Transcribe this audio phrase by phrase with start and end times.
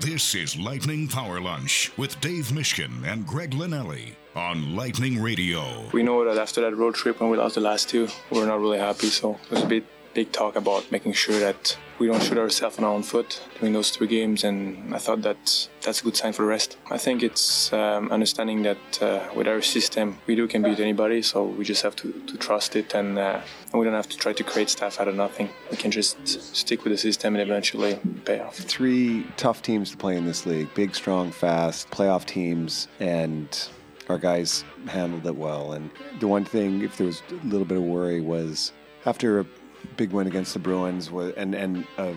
[0.00, 5.64] This is Lightning Power Lunch with Dave Mishkin and Greg Linelli on Lightning Radio.
[5.92, 8.46] We know that after that road trip when we lost the last two, we were
[8.46, 9.06] not really happy.
[9.06, 9.84] So there's a bit
[10.14, 13.72] big talk about making sure that we don't shoot ourselves on our own foot during
[13.72, 16.76] those three games, and I thought that that's a good sign for the rest.
[16.90, 21.22] I think it's um, understanding that uh, with our system, we do can beat anybody,
[21.22, 23.40] so we just have to, to trust it, and, uh,
[23.72, 25.50] and we don't have to try to create stuff out of nothing.
[25.70, 26.16] We can just
[26.56, 28.56] stick with the system and eventually pay off.
[28.56, 33.68] Three tough teams to play in this league big, strong, fast, playoff teams, and
[34.08, 35.72] our guys handled it well.
[35.74, 38.72] And the one thing, if there was a little bit of worry, was
[39.06, 39.46] after a
[39.96, 42.12] big win against the Bruins and and uh,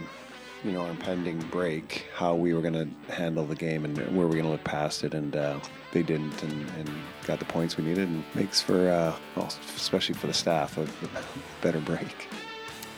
[0.63, 4.27] you know our impending break, how we were going to handle the game and where
[4.27, 5.59] we are going to look past it, and uh,
[5.91, 6.89] they didn't, and, and,
[7.25, 10.83] got the points we needed, and makes for uh, well, especially for the staff a,
[10.83, 11.23] a
[11.61, 12.27] better break.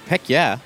[0.07, 0.59] Heck yeah.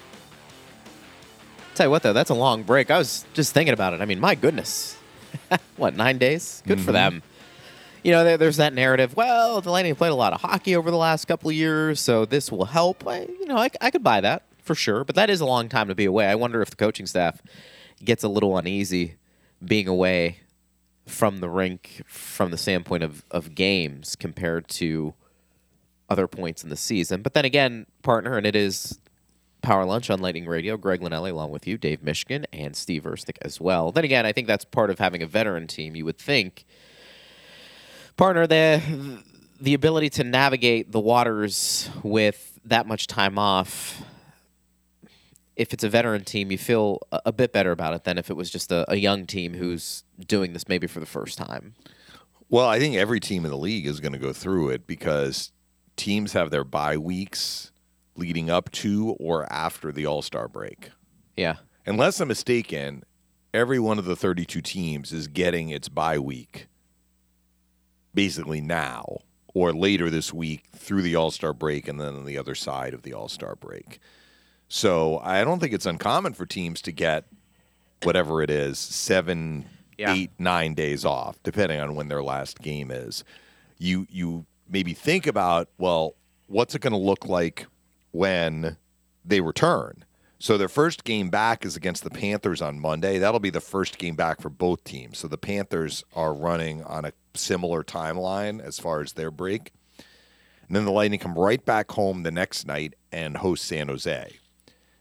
[1.75, 2.91] Tell you what though, that's a long break.
[2.91, 4.01] I was just thinking about it.
[4.01, 4.97] I mean, my goodness,
[5.77, 6.61] what nine days?
[6.67, 6.85] Good mm-hmm.
[6.85, 7.23] for them
[8.03, 9.15] you know, there, there's that narrative.
[9.15, 12.25] Well, the Lightning played a lot of hockey over the last couple of years, so
[12.25, 13.07] this will help.
[13.07, 15.69] I, you know, I, I could buy that for sure, but that is a long
[15.69, 16.27] time to be away.
[16.27, 17.41] I wonder if the coaching staff
[18.03, 19.15] gets a little uneasy
[19.63, 20.39] being away
[21.05, 25.13] from the rink from the standpoint of, of games compared to
[26.09, 27.21] other points in the season.
[27.21, 28.99] But then again, partner, and it is
[29.61, 30.75] Power Lunch on Lightning Radio.
[30.75, 33.93] Greg Linnelli along with you, Dave Mishkin, and Steve Ersnick as well.
[33.93, 35.95] Then again, I think that's part of having a veteran team.
[35.95, 36.65] You would think–
[38.17, 38.81] partner, the
[39.59, 44.03] the ability to navigate the waters with that much time off.
[45.55, 48.33] If it's a veteran team, you feel a, bit better about it than if it
[48.33, 51.75] was just a, a young team who's doing this maybe for the first time.
[52.49, 55.51] Well, I think every team in the league is going to go through it because
[55.95, 57.71] teams have their bye weeks
[58.15, 60.89] leading up to or after the All Star break.
[61.37, 61.57] Yeah.
[61.85, 63.03] Unless I'm mistaken,
[63.53, 66.67] every one of the 32 teams is getting its bye week
[68.13, 69.19] basically now
[69.53, 72.93] or later this week through the All Star break and then on the other side
[72.93, 73.99] of the All Star break.
[74.67, 77.25] So I don't think it's uncommon for teams to get
[78.03, 79.65] whatever it is seven,
[79.97, 80.13] yeah.
[80.13, 83.23] eight, nine days off, depending on when their last game is.
[83.77, 86.15] You you maybe think about well,
[86.47, 87.67] what's it going to look like
[88.11, 88.77] when
[89.23, 90.05] they return?
[90.39, 93.17] So their first game back is against the Panthers on Monday.
[93.17, 95.19] That'll be the first game back for both teams.
[95.19, 99.71] So the Panthers are running on a similar timeline as far as their break.
[100.67, 104.39] And then the Lightning come right back home the next night and host San Jose.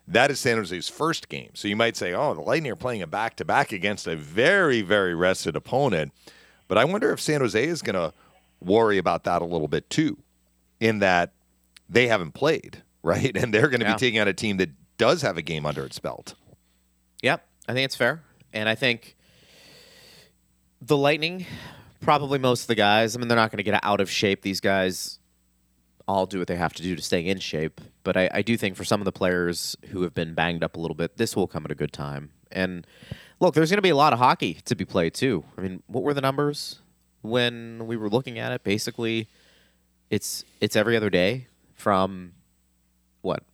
[0.08, 1.50] That is San Jose's first game.
[1.54, 4.16] So you might say, oh, the Lightning are playing a back to back against a
[4.16, 6.12] very, very rested opponent.
[6.68, 8.12] But I wonder if San Jose is going to
[8.60, 10.18] worry about that a little bit too,
[10.80, 11.32] in that
[11.88, 13.36] they haven't played, right?
[13.36, 13.94] And they're going to yeah.
[13.94, 16.34] be taking on a team that does have a game under its belt.
[17.22, 18.22] Yep, I think it's fair,
[18.52, 19.16] and I think
[20.80, 21.46] the Lightning,
[22.02, 23.16] probably most of the guys.
[23.16, 24.42] I mean, they're not going to get out of shape.
[24.42, 25.18] These guys
[26.06, 27.80] all do what they have to do to stay in shape.
[28.02, 30.76] But I, I do think for some of the players who have been banged up
[30.76, 32.30] a little bit, this will come at a good time.
[32.50, 32.86] And
[33.40, 35.44] look, there's going to be a lot of hockey to be played too.
[35.56, 36.80] I mean, what were the numbers
[37.22, 38.64] when we were looking at it?
[38.64, 39.28] Basically,
[40.10, 42.32] it's it's every other day from
[43.22, 43.44] what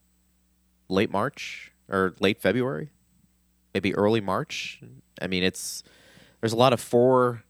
[0.89, 2.89] late March or late February,
[3.73, 4.81] maybe early March.
[5.21, 5.83] I mean, it's
[6.41, 7.43] there's a lot of four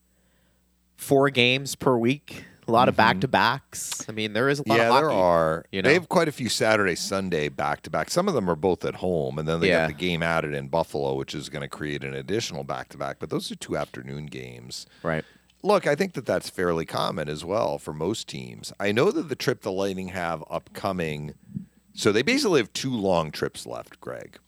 [1.00, 2.46] four games per week.
[2.68, 2.90] A lot mm-hmm.
[2.90, 4.08] of back to backs.
[4.08, 5.66] I mean, there is a lot yeah, of hockey, there are.
[5.72, 5.90] You know?
[5.90, 8.12] They have quite a few Saturday, Sunday back to back.
[8.12, 9.88] Some of them are both at home, and then they yeah.
[9.88, 12.98] got the game added in Buffalo, which is going to create an additional back to
[12.98, 13.18] back.
[13.18, 14.86] But those are two afternoon games.
[15.02, 15.26] Right.
[15.64, 18.72] Look, I think that that's fairly common as well for most teams.
[18.80, 21.34] I know that the trip the Lightning have upcoming
[22.00, 24.40] so they basically have two long trips left, Greg.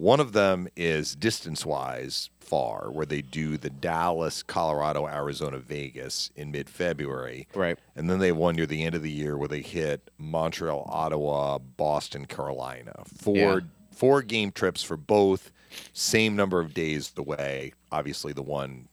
[0.00, 6.30] One of them is distance wise far, where they do the Dallas, Colorado, Arizona, Vegas
[6.34, 7.46] in mid February.
[7.54, 7.78] Right.
[7.94, 10.88] And then they have one near the end of the year where they hit Montreal,
[10.90, 13.02] Ottawa, Boston, Carolina.
[13.04, 13.60] Four yeah.
[13.90, 15.52] four game trips for both,
[15.92, 17.74] same number of days away.
[17.92, 18.88] Obviously the one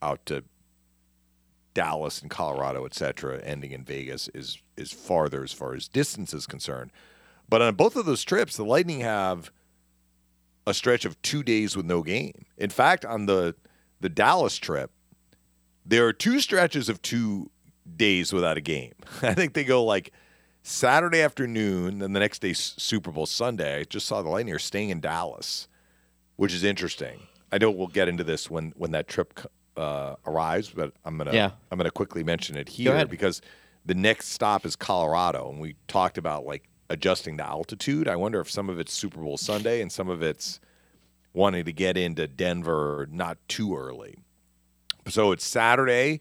[0.00, 0.44] out to
[1.74, 6.32] Dallas and Colorado, et cetera, ending in Vegas is is farther as far as distance
[6.32, 6.90] is concerned.
[7.50, 9.52] But on both of those trips, the Lightning have
[10.66, 12.44] a stretch of two days with no game.
[12.58, 13.54] In fact, on the
[14.00, 14.90] the Dallas trip,
[15.84, 17.50] there are two stretches of two
[17.96, 18.94] days without a game.
[19.22, 20.12] I think they go like
[20.62, 23.80] Saturday afternoon, then the next day Super Bowl Sunday.
[23.80, 25.68] I just saw the Lightning are staying in Dallas,
[26.36, 27.20] which is interesting.
[27.52, 29.38] I know we'll get into this when when that trip
[29.76, 31.52] uh, arrives, but I'm gonna yeah.
[31.70, 33.40] I'm gonna quickly mention it here because
[33.84, 38.08] the next stop is Colorado, and we talked about like adjusting the altitude.
[38.08, 40.60] I wonder if some of it's Super Bowl Sunday and some of it's
[41.32, 44.16] wanting to get into Denver not too early.
[45.08, 46.20] So it's Saturday,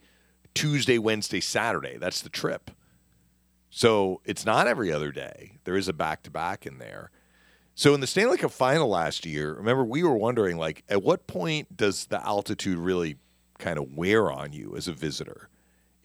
[0.53, 1.97] Tuesday, Wednesday, Saturday.
[1.97, 2.71] That's the trip.
[3.69, 5.57] So it's not every other day.
[5.63, 7.11] There is a back to back in there.
[7.73, 11.27] So in the Stanley Cup final last year, remember we were wondering like at what
[11.27, 13.17] point does the altitude really
[13.57, 15.49] kind of wear on you as a visitor?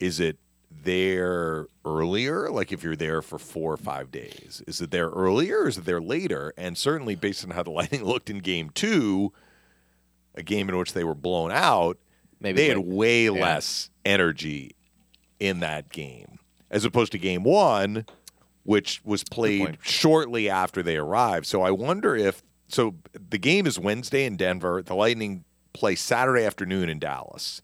[0.00, 0.38] Is it
[0.70, 2.50] there earlier?
[2.50, 5.78] Like if you're there for four or five days, is it there earlier or is
[5.78, 6.52] it there later?
[6.56, 9.32] And certainly based on how the Lightning looked in game two,
[10.34, 11.98] a game in which they were blown out,
[12.40, 14.74] Maybe they had way less energy
[15.38, 16.38] in that game
[16.70, 18.06] as opposed to game one,
[18.62, 21.46] which was played shortly after they arrived.
[21.46, 24.82] So I wonder if so the game is Wednesday in Denver.
[24.82, 27.62] The Lightning play Saturday afternoon in Dallas.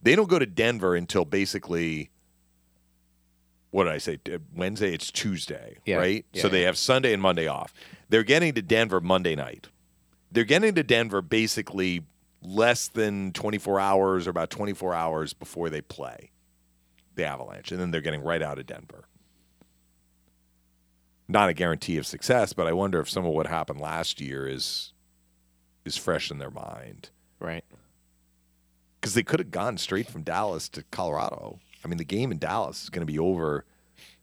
[0.00, 2.10] They don't go to Denver until basically
[3.74, 4.20] what did I say?
[4.32, 5.96] Uh, Wednesday, it's Tuesday, Yeah.
[5.96, 6.24] right?
[6.32, 7.74] Yeah, so they have Sunday and Monday off.
[8.08, 9.66] They're getting to Denver Monday night.
[10.30, 12.02] They're getting to Denver basically
[12.40, 16.30] less than 24 hours or about 24 hours before they play
[17.16, 17.72] the Avalanche.
[17.72, 19.06] And then they're getting right out of Denver.
[21.26, 24.46] Not a guarantee of success, but I wonder if some of what happened last year
[24.46, 24.92] is
[25.84, 27.10] is fresh in their mind
[27.40, 27.64] Right.
[29.00, 31.58] because they could have gone straight from Dallas to Colorado.
[31.84, 33.64] I mean, the game in Dallas is going to be over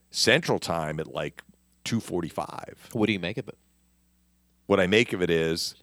[0.10, 1.44] Central Time at like
[1.84, 2.90] two forty-five.
[2.94, 3.58] What do you make of it?
[4.66, 5.76] What I make of it is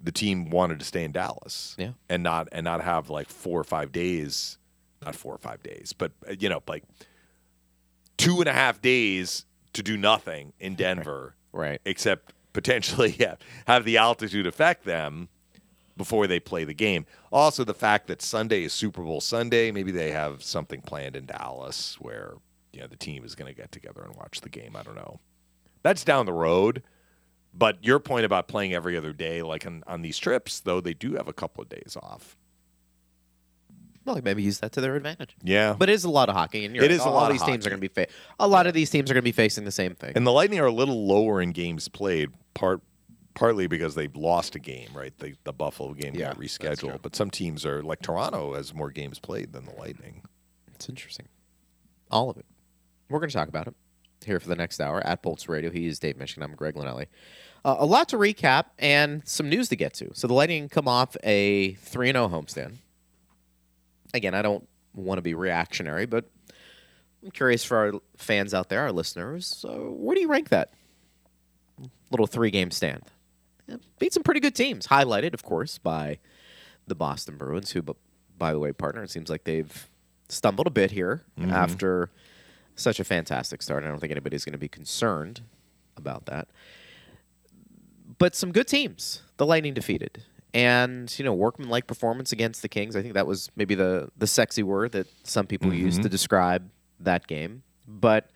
[0.00, 1.92] the team wanted to stay in Dallas, Yeah.
[2.08, 4.58] and not and not have like four or five days,
[5.04, 6.84] not four or five days, but uh, you know, like
[8.16, 11.80] two and a half days to do nothing in Denver Right.
[11.84, 13.36] except potentially yeah,
[13.66, 15.28] have the altitude affect them
[15.96, 17.06] before they play the game.
[17.32, 21.26] Also, the fact that Sunday is Super Bowl Sunday, maybe they have something planned in
[21.26, 22.34] Dallas where
[22.72, 24.76] you know the team is going to get together and watch the game.
[24.76, 25.20] I don't know.
[25.82, 26.82] That's down the road.
[27.58, 30.92] But your point about playing every other day, like on, on these trips, though, they
[30.92, 32.36] do have a couple of days off.
[34.04, 35.34] Well, maybe use that to their advantage.
[35.42, 35.74] Yeah.
[35.76, 37.30] But it is a lot of hockey, and you're It right, is a all lot
[37.30, 37.66] of these teams hockey.
[37.66, 38.06] are going to be fa-
[38.38, 40.12] a lot of these teams are going to be facing the same thing.
[40.14, 42.82] And the Lightning are a little lower in games played, part
[43.36, 45.16] partly because they lost a game, right?
[45.18, 47.02] The the Buffalo game Yeah, got rescheduled.
[47.02, 50.22] But some teams are like Toronto has more games played than the Lightning.
[50.74, 51.28] It's interesting.
[52.10, 52.46] All of it.
[53.08, 53.74] We're going to talk about it
[54.24, 55.70] here for the next hour at Bolts Radio.
[55.70, 56.42] He is Dave Mishkin.
[56.42, 57.06] I'm Greg Linelli.
[57.64, 60.10] Uh, a lot to recap and some news to get to.
[60.14, 62.76] So the Lightning come off a 3 0 homestand.
[64.14, 66.24] Again, I don't want to be reactionary, but
[67.24, 70.72] I'm curious for our fans out there, our listeners, uh, where do you rank that
[72.10, 73.02] little three game stand?
[73.98, 76.18] Beat some pretty good teams, highlighted, of course, by
[76.86, 77.82] the Boston Bruins, who,
[78.38, 79.88] by the way, partner, it seems like they've
[80.28, 82.10] stumbled a bit here after
[82.74, 83.84] such a fantastic start.
[83.84, 85.40] I don't think anybody's going to be concerned
[85.96, 86.48] about that.
[88.18, 90.22] But some good teams, the Lightning defeated.
[90.54, 92.96] And, you know, workman-like performance against the Kings.
[92.96, 96.70] I think that was maybe the, the sexy word that some people use to describe
[97.00, 97.62] that game.
[97.86, 98.30] But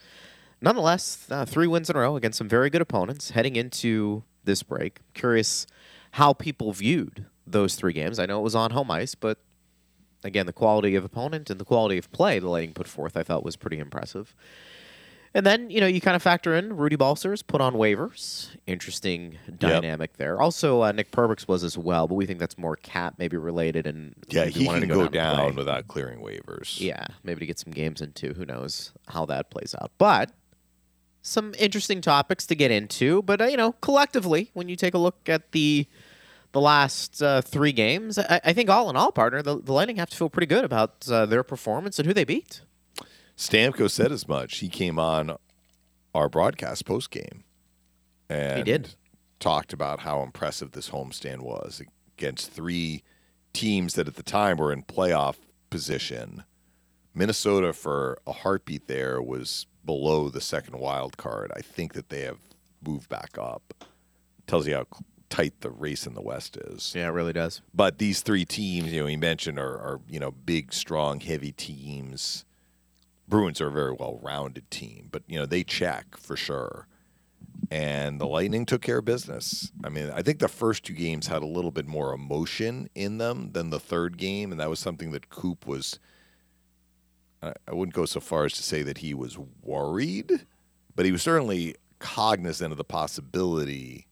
[0.61, 4.63] nonetheless, uh, three wins in a row against some very good opponents heading into this
[4.63, 5.01] break.
[5.15, 5.67] Curious
[6.13, 8.19] how people viewed those three games.
[8.19, 9.39] I know it was on home ice, but
[10.25, 13.23] again, the quality of opponent and the quality of play the Lightning put forth, I
[13.23, 14.35] thought was pretty impressive.
[15.33, 18.49] And then, you know, you kind of factor in Rudy Balcers put on waivers.
[18.67, 20.41] Interesting dynamic there.
[20.41, 23.87] Also, uh, Nick Perbix was as well, but we think that's more cap maybe related.
[23.87, 25.50] And Yeah, he wanted can to go, and down play.
[25.53, 26.81] without clearing waivers.
[26.81, 28.35] Yeah, maybe to get some games into.
[28.35, 29.93] Who knows how that plays out.
[29.99, 30.33] But
[31.23, 33.23] some interesting topics to get into.
[33.23, 35.87] But uh, you know, collectively, when you take a look at the
[36.53, 39.97] the last uh, three games, I, I think all in all, partner, the, the Lightning
[39.97, 42.62] have to feel pretty good about uh, their performance and who they beat.
[43.37, 44.59] Stamkos said as much.
[44.59, 45.37] He came on
[46.15, 47.45] our broadcast post game
[48.29, 48.95] and he did.
[49.39, 51.81] talked about how impressive this homestand was
[52.19, 53.03] against three
[53.53, 55.37] teams that at the time were in playoff
[55.71, 56.45] position.
[57.15, 61.53] Minnesota for a heartbeat there was below the second wild card.
[61.57, 62.39] I think that they have
[62.85, 63.85] moved back up.
[64.47, 64.87] Tells you how
[65.29, 66.93] tight the race in the West is.
[66.95, 67.63] Yeah, it really does.
[67.73, 71.53] But these three teams, you know, he mentioned are, are you know big, strong, heavy
[71.53, 72.45] teams.
[73.29, 76.89] Bruins are a very well-rounded team, but you know they check for sure.
[77.71, 79.71] And the Lightning took care of business.
[79.85, 83.19] I mean, I think the first two games had a little bit more emotion in
[83.19, 86.01] them than the third game, and that was something that Coop was.
[87.42, 90.47] I wouldn't go so far as to say that he was worried,
[90.94, 94.06] but he was certainly cognizant of the possibility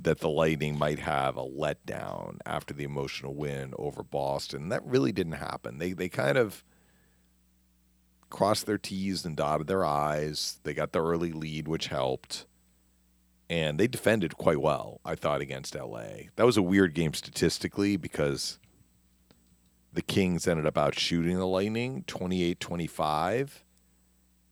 [0.00, 4.68] that the Lightning might have a letdown after the emotional win over Boston.
[4.70, 5.78] That really didn't happen.
[5.78, 6.64] They they kind of
[8.30, 10.58] crossed their T's and dotted their I's.
[10.64, 12.46] They got the early lead, which helped.
[13.48, 16.28] and they defended quite well, I thought, against LA.
[16.36, 18.58] That was a weird game statistically because
[19.96, 23.64] the Kings ended up out shooting the Lightning 28 25,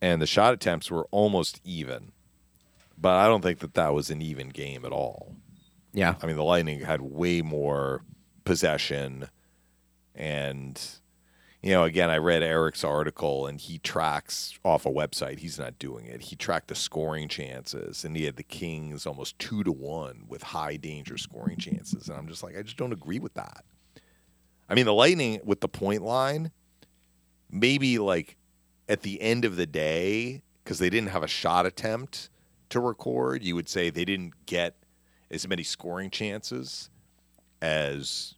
[0.01, 2.13] and the shot attempts were almost even.
[2.97, 5.37] But I don't think that that was an even game at all.
[5.93, 6.15] Yeah.
[6.23, 8.03] I mean, the Lightning had way more
[8.45, 9.29] possession.
[10.15, 10.81] And,
[11.63, 15.41] you know, again, I read Eric's article and he tracks off a website.
[15.41, 16.23] He's not doing it.
[16.23, 20.43] He tracked the scoring chances and he had the Kings almost two to one with
[20.43, 22.09] high danger scoring chances.
[22.09, 23.65] And I'm just like, I just don't agree with that.
[24.69, 26.51] I mean, the Lightning with the point line,
[27.51, 28.37] maybe like
[28.89, 32.31] at the end of the day, because they didn't have a shot attempt
[32.71, 34.75] to record, you would say they didn't get
[35.31, 36.91] as many scoring chances
[37.61, 38.35] as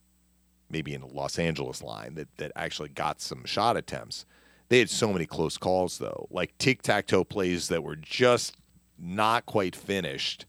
[0.71, 4.27] maybe in the Los Angeles line that, that actually got some shot attempts.
[4.69, 8.57] They had so many close calls, though, like tic tac toe plays that were just
[8.99, 10.47] not quite finished.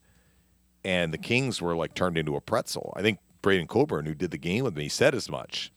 [0.84, 2.94] And the Kings were like turned into a pretzel.
[2.96, 5.72] I think Braden Coburn, who did the game with me, said as much.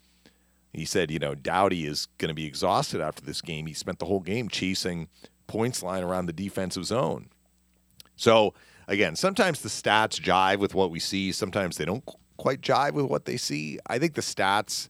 [0.72, 3.66] He said, you know, Doughty is going to be exhausted after this game.
[3.66, 5.06] He spent the whole game chasing
[5.46, 7.28] points line around the defensive zone.
[8.16, 8.54] So,
[8.88, 12.02] again, sometimes the stats jive with what we see, sometimes they don't
[12.38, 13.78] quite jive with what they see.
[13.86, 14.88] I think the stats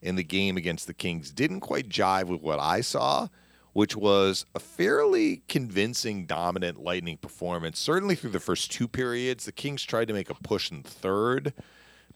[0.00, 3.28] in the game against the Kings didn't quite jive with what I saw,
[3.74, 7.78] which was a fairly convincing, dominant Lightning performance.
[7.78, 11.52] Certainly through the first two periods, the Kings tried to make a push in third.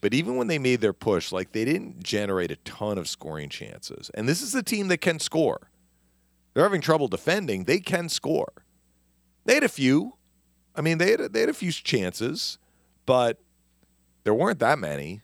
[0.00, 3.48] But even when they made their push, like they didn't generate a ton of scoring
[3.48, 4.10] chances.
[4.14, 5.70] And this is a team that can score.
[6.54, 7.64] They're having trouble defending.
[7.64, 8.52] They can score.
[9.44, 10.14] They had a few.
[10.74, 12.58] I mean, they had a, they had a few chances,
[13.06, 13.40] but
[14.24, 15.22] there weren't that many.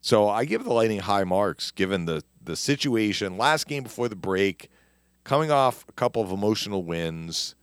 [0.00, 3.36] So I give the Lightning high marks given the the situation.
[3.36, 4.68] Last game before the break,
[5.24, 7.54] coming off a couple of emotional wins,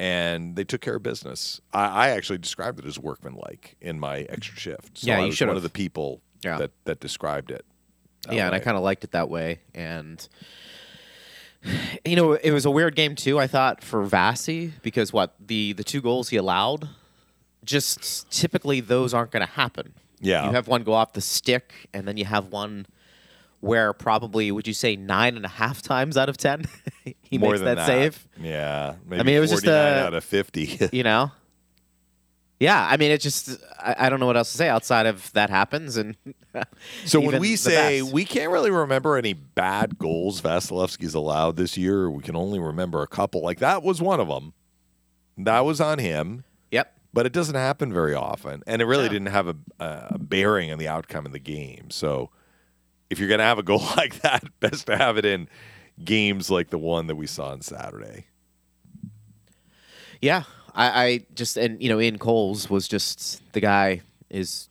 [0.00, 1.60] and they took care of business.
[1.74, 4.98] I, I actually described it as workmanlike in my extra shift.
[4.98, 5.50] So Yeah, I you was should've.
[5.50, 6.56] one of the people Yeah.
[6.56, 7.64] that that described it.
[8.26, 9.60] that yeah, and I kind of liked it that way.
[9.74, 10.26] And
[12.06, 13.38] you know, it was a weird game too.
[13.38, 16.88] I thought for Vasi because what the the two goals he allowed,
[17.62, 19.92] just typically those aren't going to happen.
[20.22, 20.46] Yeah.
[20.46, 22.86] you have one go off the stick, and then you have one
[23.60, 26.64] where probably would you say nine and a half times out of ten
[27.22, 28.26] he more makes than that, save.
[28.40, 30.78] Yeah, maybe mean, it was just a- out of fifty.
[30.92, 31.30] You know.
[32.58, 33.48] Yeah, I mean, it just,
[33.78, 35.96] I, I don't know what else to say outside of that happens.
[35.96, 36.14] And
[37.06, 38.12] So when we say best.
[38.12, 43.00] we can't really remember any bad goals Vasilevskiy's allowed this year, we can only remember
[43.02, 43.40] a couple.
[43.40, 44.52] Like that was one of them.
[45.38, 46.94] That was on him, yep.
[47.14, 49.12] but it doesn't happen very often, and it really No.
[49.12, 51.88] didn't have a, a bearing on the outcome of the game.
[51.90, 52.28] So
[53.10, 55.48] if you're going to have a goal like that, best to have it in
[56.04, 58.26] games like the one that we saw on Saturday.
[60.20, 64.68] Yeah, I, I just and you know, Ian Cole's was just the guy is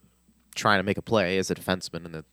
[0.56, 2.26] trying to make a play as a defenseman, and the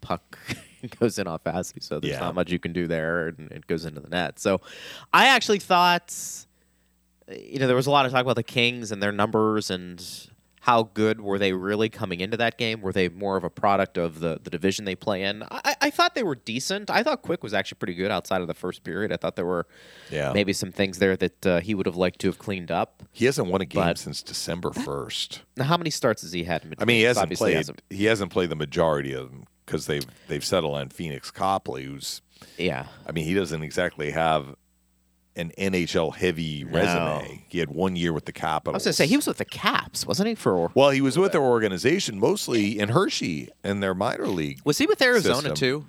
[0.00, 0.38] puck
[1.00, 2.20] goes in off Vasi, so there's Yeah.
[2.20, 4.38] not much you can do there, and it goes into the net.
[4.38, 4.60] So,
[5.12, 6.14] I actually thought,
[7.30, 10.04] you know, there was a lot of talk about the Kings and their numbers and
[10.66, 12.80] how good were they really coming into that game?
[12.80, 15.44] Were they more of a product of the, the division they play in?
[15.48, 16.90] I, I thought they were decent.
[16.90, 19.12] I thought Quick was actually pretty good outside of the first period.
[19.12, 19.68] I thought there were
[20.10, 20.32] Yeah.
[20.32, 23.04] maybe some things there that uh, he would have liked to have cleaned up.
[23.12, 25.38] He hasn't won a game But- since December 1st.
[25.56, 26.62] Now, how many starts has he had?
[26.80, 27.56] I mean, he hasn't Obviously played.
[27.58, 27.82] hasn't.
[27.88, 32.22] He hasn't played the majority of them because they've they've settled on Phoenix Copley, who's.
[32.58, 34.56] Yeah, I mean, he doesn't exactly have
[35.36, 37.44] an NHL heavy resume.
[37.48, 38.74] He had one year with the Capitals.
[38.74, 40.34] I was gonna say he was with the Caps, wasn't he?
[40.34, 44.60] For Well, he was with their organization mostly in Hershey and their minor league.
[44.64, 45.54] was he with Arizona System.
[45.54, 45.86] too?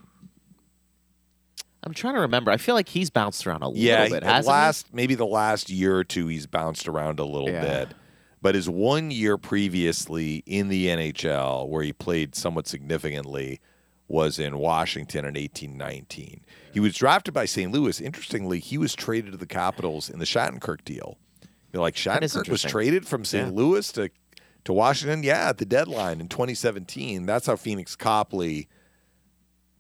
[1.83, 2.51] I'm trying to remember.
[2.51, 4.23] I feel like he's bounced around a Yeah, little bit.
[4.23, 7.61] Hasn't last maybe the last year or two, he's bounced around a little Yeah.
[7.85, 7.93] bit.
[8.41, 13.59] But his one year previously in the NHL, where he played somewhat significantly,
[14.07, 16.41] was in Washington in eighteen nineteen.
[16.73, 17.71] He was drafted by St.
[17.71, 17.99] Louis.
[17.99, 21.17] Interestingly, he was traded to the Capitals in the Shattenkirk deal.
[21.73, 23.47] You're like Shattenkirk was traded from St.
[23.47, 23.53] Yeah.
[23.53, 24.09] Louis to
[24.63, 25.23] to Washington.
[25.23, 27.25] Yeah, at the deadline in 2017.
[27.25, 28.67] That's how Phoenix Copley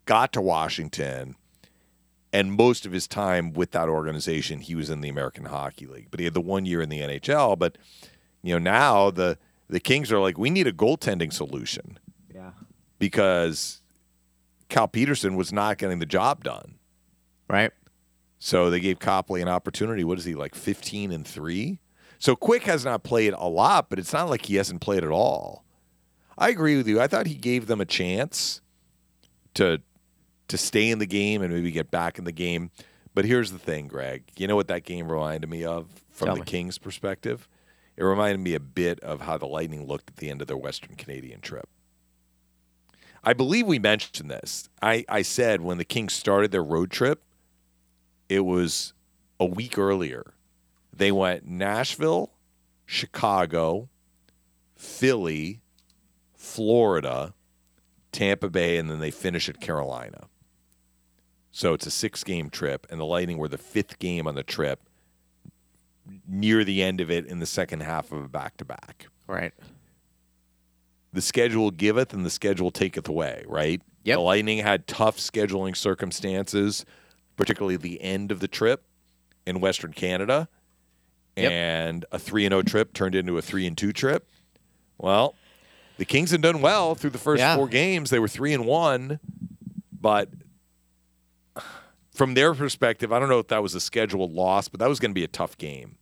[0.05, 1.35] got to Washington
[2.33, 6.07] and most of his time with that organization, he was in the American Hockey League.
[6.11, 7.57] But he had the one year in the NHL.
[7.57, 7.77] But
[8.43, 9.37] you know, now the
[9.69, 11.99] the Kings are like, we need a goaltending solution?
[12.33, 12.51] Yeah.
[12.99, 13.81] because
[14.69, 16.75] Cal Petersen was not getting the job done.
[17.49, 17.71] Right.
[18.39, 20.03] So they gave Copley an opportunity.
[20.03, 21.79] What is he like, fifteen and three?
[22.19, 25.11] So Quick has not played a lot, but it's not like he hasn't played at
[25.11, 25.63] all.
[26.37, 26.99] I agree with you.
[26.99, 28.61] I thought he gave them a chance
[29.55, 29.81] to
[30.47, 32.71] to stay in the game and maybe get back in the game.
[33.13, 34.23] But here's the thing, Greg.
[34.37, 36.45] You know what that game reminded me of from Tell the me.
[36.45, 37.47] Kings' perspective?
[37.95, 40.57] It reminded me a bit of how the Lightning looked at the end of their
[40.57, 41.67] Western Canadian trip.
[43.27, 44.69] I believe we mentioned this.
[44.81, 47.25] I, I said when the Kings started their road trip,
[48.29, 48.93] it was
[49.37, 50.33] a week earlier.
[50.93, 52.31] They went Nashville,
[52.85, 53.89] Chicago,
[54.77, 55.59] Philly,
[56.37, 57.33] Florida,
[58.13, 60.29] Tampa Bay, and then they finish at Carolina.
[61.51, 64.43] So it's a six game trip, and the Lightning were the fifth game on the
[64.43, 64.79] trip
[66.25, 69.07] near the end of it in the second half of a back to back.
[69.27, 69.53] Right.
[71.17, 73.81] The schedule giveth and the schedule taketh away, right?
[74.03, 74.17] Yep.
[74.17, 76.85] The Lightning had tough scheduling circumstances,
[77.35, 78.83] particularly the end of the trip
[79.47, 80.47] in Western Canada.
[81.35, 81.51] Yep.
[81.51, 84.29] And a 3 and 0 trip turned into a 3 and 2 trip.
[84.99, 85.33] Well,
[85.97, 87.55] the Kings had done well through the first Yeah.
[87.55, 88.11] four games.
[88.11, 89.19] They were 3 and 1,
[89.99, 90.29] but
[92.13, 94.99] from their perspective, I don't know if that was a scheduled loss, but that was
[94.99, 95.97] going to be a tough game.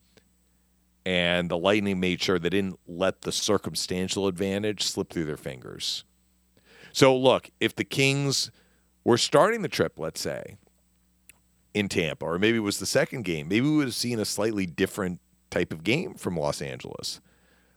[1.05, 6.03] And the Lightning made sure they didn't let the circumstantial advantage slip through their fingers.
[6.93, 8.49] So, look, if the Kings
[9.03, 10.57] were starting the trip, let's say,
[11.73, 14.25] in Tampa, or maybe it was the second game, maybe we would have seen a
[14.25, 15.19] slightly different
[15.51, 17.19] type of game from Los Angeles.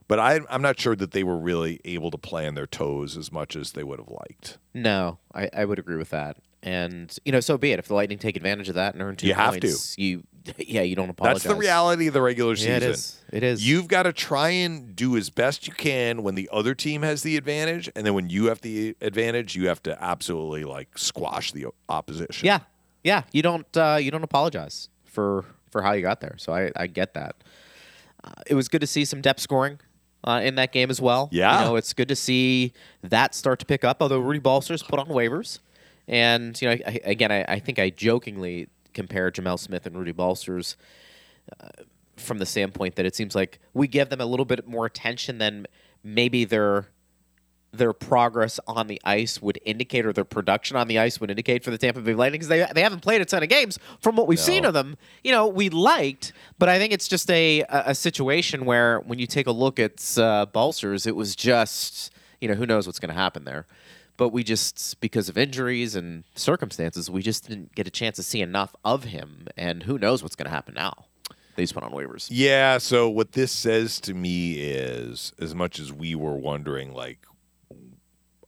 [0.06, 3.14] But I, I'm not sure that they were really able to play on their toes
[3.16, 4.56] as much as they would have liked.
[4.72, 6.38] No, I, I would agree with that.
[6.62, 7.78] And you know, so be it.
[7.78, 9.60] If the Lightning take advantage of that and earn two You have to.
[9.60, 10.24] points, you
[10.58, 11.42] yeah, you don't apologize.
[11.42, 12.70] That's the reality of the regular season.
[12.70, 13.22] Yeah, it is.
[13.32, 13.68] It is.
[13.68, 17.22] You've got to try and do as best you can when the other team has
[17.22, 21.52] the advantage, and then when you have the advantage, you have to absolutely like squash
[21.52, 22.46] the opposition.
[22.46, 22.60] Yeah,
[23.04, 23.22] yeah.
[23.32, 26.34] You don't uh, you don't apologize for for how you got there.
[26.38, 27.36] So I I get that.
[28.24, 29.80] Uh, it was good to see some depth scoring.
[30.24, 31.28] Uh, in that game as well.
[31.30, 31.60] Yeah.
[31.60, 32.72] You know, it's good to see
[33.04, 35.60] that start to pick up, although Rudy Balcers put on waivers.
[36.08, 38.68] And, you know, I, again, I, I think I jokingly
[38.98, 40.76] compared Gemel Smith and Rudy Balcers
[41.60, 41.68] uh,
[42.16, 45.38] from the standpoint that it seems like we give them a little bit more attention
[45.38, 45.68] than
[46.02, 46.88] maybe their
[47.70, 51.62] their progress on the ice would indicate, or their production on the ice would indicate
[51.62, 53.78] for the Tampa Bay Lightning because they they haven't played a ton of games.
[54.00, 57.30] From what we've seen of them, you know, we liked, but I think it's just
[57.30, 61.36] a a a situation where when you take a look at uh, Balcers, it was
[61.36, 63.64] just you know who knows what's going to happen there.
[64.18, 68.22] But we just because of injuries and circumstances, we just didn't get a chance to
[68.22, 71.06] see enough of him, and who knows what's going to happen now.
[71.56, 72.28] They just put on waivers.
[72.30, 72.78] Yeah.
[72.78, 77.24] So what this says to me is, as much as we were wondering, like,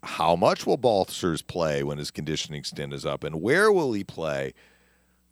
[0.03, 4.05] how much will Balthazars play when his conditioning stint is up, and where will he
[4.05, 4.55] play?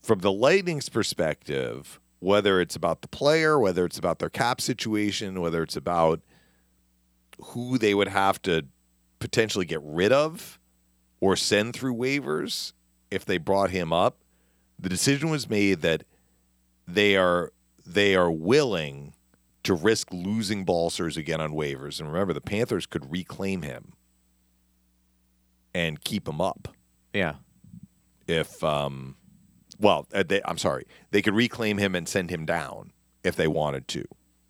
[0.03, 5.41] From the Lightning's perspective, whether it's about the player, whether it's about their cap situation,
[5.41, 6.21] whether it's about
[7.41, 8.67] who they would have to
[9.19, 10.59] potentially get rid of
[11.21, 12.73] or send through waivers
[13.11, 14.19] if they brought him up,
[14.79, 16.05] the decision was made that
[16.87, 17.53] they are
[17.87, 19.15] they are willing
[19.65, 21.99] to risk losing Balcers again on waivers.
[22.01, 23.93] And remember, the Panthers could reclaim him
[25.75, 26.69] and keep him up
[27.13, 27.35] Yeah.
[28.27, 29.17] if, um,
[29.79, 32.93] well, uh, they, I'm sorry, they could reclaim him and send him down
[33.25, 34.05] if they wanted to,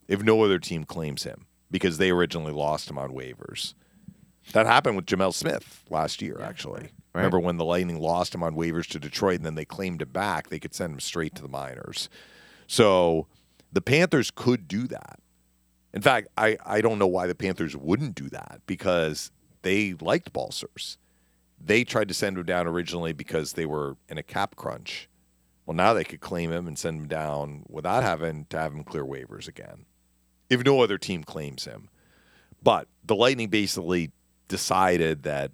[0.08, 3.74] if no other team claims him because they originally lost him on waivers.
[4.52, 6.90] That happened with Gemel Smith last year, actually.
[7.14, 10.10] Remember when the Lightning lost him on waivers to Detroit and then they claimed him
[10.10, 12.08] back, they could send him straight to the minors.
[12.66, 13.26] So
[13.72, 15.18] the Panthers could do that.
[15.92, 19.30] In fact, I, I don't know why the Panthers wouldn't do that because
[19.62, 20.98] they liked Balcers.
[21.60, 25.08] They tried to send him down originally because they were in a cap crunch.
[25.66, 28.84] Well, now they could claim him and send him down without having to have him
[28.84, 29.86] clear waivers again,
[30.48, 31.88] if no other team claims him.
[32.62, 34.12] But the Lightning basically
[34.48, 35.52] decided that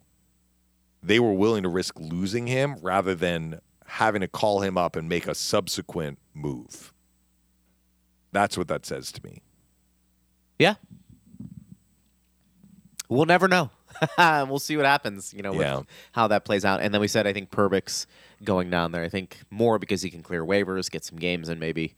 [1.03, 5.09] they were willing to risk losing him rather than having to call him up and
[5.09, 6.93] make a subsequent move.
[8.33, 9.43] That's what that says to me.
[10.59, 10.75] Yeah.
[13.09, 13.71] We'll never know.
[14.19, 15.83] we'll see what happens, you know, with Yeah.
[16.13, 16.81] how that plays out.
[16.81, 18.07] And then we said, I think Perbix
[18.43, 19.05] going down there.
[19.05, 21.95] I think more because he can clear waivers, get some games in maybe,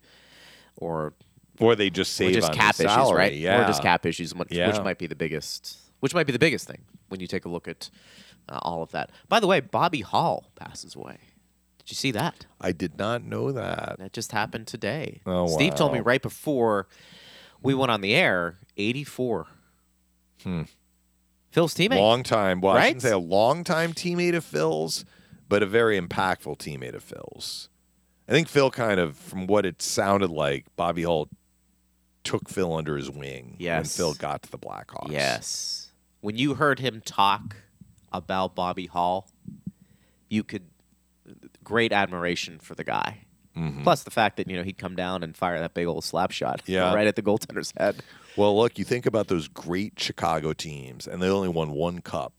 [0.77, 1.15] or,
[1.59, 3.33] Or they just or save just on cap issues, right?
[3.33, 3.63] Yeah.
[3.63, 4.67] Or just cap issues, which, Yeah.
[4.71, 5.79] which might be the biggest.
[6.01, 7.91] Which might be the biggest thing when you take a look at
[8.49, 9.11] uh, all of that.
[9.29, 11.19] By the way, Bobby Hull passes away.
[11.79, 12.47] Did you see that?
[12.61, 13.97] I did not know that.
[13.99, 15.21] That just happened today.
[15.25, 16.87] Oh, Steve told me right before
[17.63, 19.47] we went on the air, 84.
[20.43, 20.63] Hmm.
[21.51, 21.99] Phil's teammate.
[21.99, 22.61] Long time.
[22.61, 25.05] Well, I shouldn't say a long time teammate of Phil's,
[25.49, 27.69] but a very impactful teammate of Phil's.
[28.29, 31.29] I think Phil kind of, from what it sounded like, Bobby Hull
[32.25, 33.97] took Phil under his wing when Yes.
[33.97, 35.13] Phil got to the Blackhawks.
[35.13, 35.86] Yes.
[36.21, 37.57] When you heard him talk
[38.13, 39.29] about Bobby Hull,
[40.29, 40.65] you could
[41.65, 43.19] great admiration for the guy.
[43.57, 43.83] Mm-hmm.
[43.85, 46.31] Plus the fact that you know he'd come down and fire that big old slap
[46.31, 46.93] shot Yeah.
[46.95, 48.03] right at the goaltender's head.
[48.37, 52.35] Well, look, you think about those great Chicago teams, and they only won one cup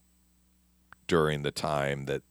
[1.07, 2.21] during the time that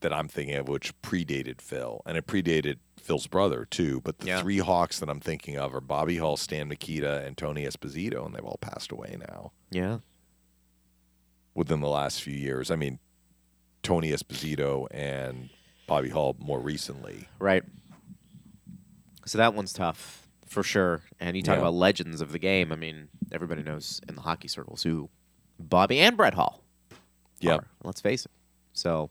[0.00, 4.00] that I'm thinking of, which predated Phil, and it predated Phil's brother too.
[4.00, 4.40] But the Yeah.
[4.42, 8.34] three Hawks that I'm thinking of are Bobby Hull, Stan Mikita, and Tony Esposito, and
[8.34, 9.98] they've all passed away now Yeah.
[11.54, 12.70] Within the last few years.
[12.70, 12.98] I mean,
[13.82, 15.50] Tony Esposito and
[15.86, 17.28] Bobby Hull more recently.
[17.38, 17.62] Right.
[19.26, 21.02] So that one's tough for sure.
[21.20, 21.60] And you talk Yeah.
[21.62, 22.72] about legends of the game.
[22.72, 25.10] I mean, everybody knows in the hockey circles who
[25.58, 26.62] Bobby and Brett Hull.
[27.40, 27.58] Yeah.
[27.84, 28.30] Let's face it.
[28.72, 29.10] So,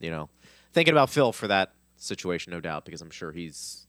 [0.00, 0.28] you know,
[0.72, 3.86] thinking about Phil for that situation, no doubt, because I'm sure he's,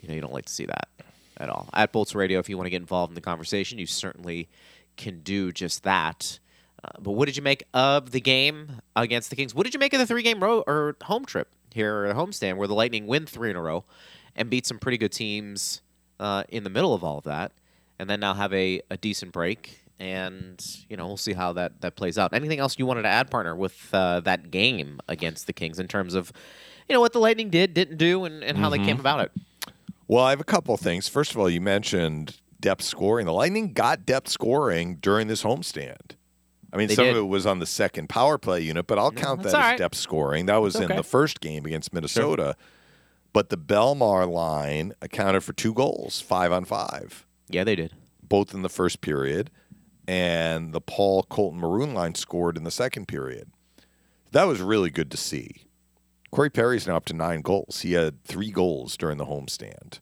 [0.00, 0.88] you know, you don't like to see that
[1.38, 1.68] at all.
[1.72, 4.48] At Bolts Radio, if you want to get involved in the conversation, you certainly
[4.96, 6.38] can do just that.
[6.82, 9.54] Uh, but what did you make of the game against the Kings?
[9.54, 12.68] What did you make of the three-game road or home trip here at homestand, where
[12.68, 13.84] the Lightning win three in a row
[14.36, 15.82] and beat some pretty good teams
[16.20, 17.52] uh, in the middle of all of that,
[17.98, 19.80] and then now have a, a decent break?
[20.00, 22.32] And you know we'll see how that, that plays out.
[22.32, 25.88] Anything else you wanted to add, partner, with uh, that game against the Kings in
[25.88, 26.32] terms of
[26.88, 29.32] you know what the Lightning did, didn't do, and, and how they came about it?
[30.06, 31.08] Well, I have a couple things.
[31.08, 33.26] First of all, you mentioned depth scoring.
[33.26, 36.12] The Lightning got depth scoring during this homestand.
[36.72, 37.12] I mean, They some did.
[37.12, 39.64] of it was on the second power play unit, but I'll count that's that as
[39.70, 39.78] right.
[39.78, 40.46] depth scoring.
[40.46, 40.96] That was in okay.
[40.96, 42.56] the first game against Minnesota.
[43.32, 47.94] But the Bellemare line accounted for two goals, five on five, Yeah, they did.
[48.22, 49.50] both in the first period.
[50.06, 53.50] And the Paul Colton Maroon line scored in the second period.
[54.32, 55.64] That was really good to see.
[56.30, 57.80] Corey Perry's now up to nine goals.
[57.82, 60.00] He had three goals during the homestand.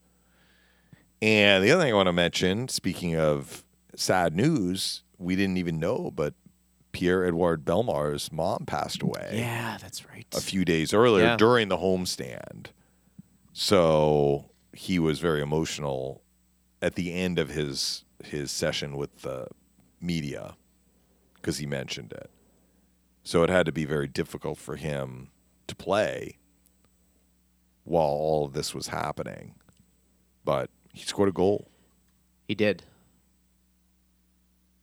[1.23, 5.79] And the other thing I want to mention, speaking of sad news, we didn't even
[5.81, 6.35] know, but
[6.97, 10.25] Pierre Edouard Bellemare's mom passed mm, away Yeah, that's right.
[10.35, 11.37] a few days earlier Yeah.
[11.37, 12.69] during the homestand.
[13.53, 16.23] So he was very emotional
[16.81, 19.49] at the end of his his session with the
[20.01, 20.57] media
[21.35, 22.31] because he mentioned it.
[23.23, 25.29] So it had to be very difficult for him
[25.67, 26.39] to play
[27.85, 29.55] while all of this was happening.
[30.47, 31.69] But he scored a goal.
[32.49, 32.85] He did.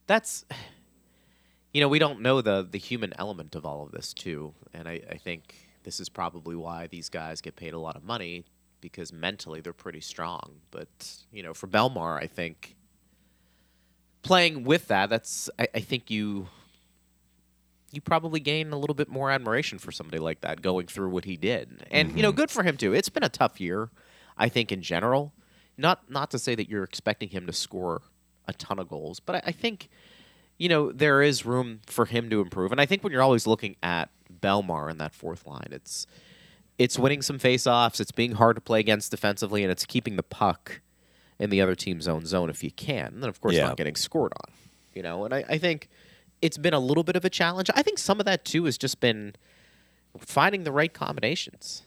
[0.06, 0.45] That's,
[1.74, 4.88] you know, we don't know the the human element of all of this too, and
[4.88, 8.46] I, I think this is probably why these guys get paid a lot of money
[8.80, 10.62] because mentally they're pretty strong.
[10.70, 12.76] But you know, for Bellemare, I think
[14.22, 16.48] playing with that, that's I, I think you
[17.92, 21.26] you probably gain a little bit more admiration for somebody like that going through what
[21.26, 21.86] he did.
[21.92, 22.38] And you know, mm-hmm.
[22.38, 22.94] good for him too.
[22.94, 23.90] It's been a tough year,
[24.38, 25.34] I think in general.
[25.76, 28.04] Not not to say that you're expecting him to score
[28.48, 29.90] a ton of goals, but I, I think
[30.58, 32.72] you know there is room for him to improve.
[32.72, 34.10] And I think when you're always looking at
[34.42, 36.06] Bellemare in that fourth line, it's
[36.78, 40.24] it's winning some faceoffs, it's being hard to play against defensively, and it's keeping the
[40.24, 40.82] puck
[41.39, 43.08] in the other team's own zone if you can.
[43.13, 43.68] And then of course Yeah.
[43.68, 44.54] not getting scored on.
[44.94, 45.89] You know, and I, I think
[46.42, 47.70] it's been a little bit of a challenge.
[47.76, 49.34] I think some of that too has just been
[50.20, 51.84] finding the right combinations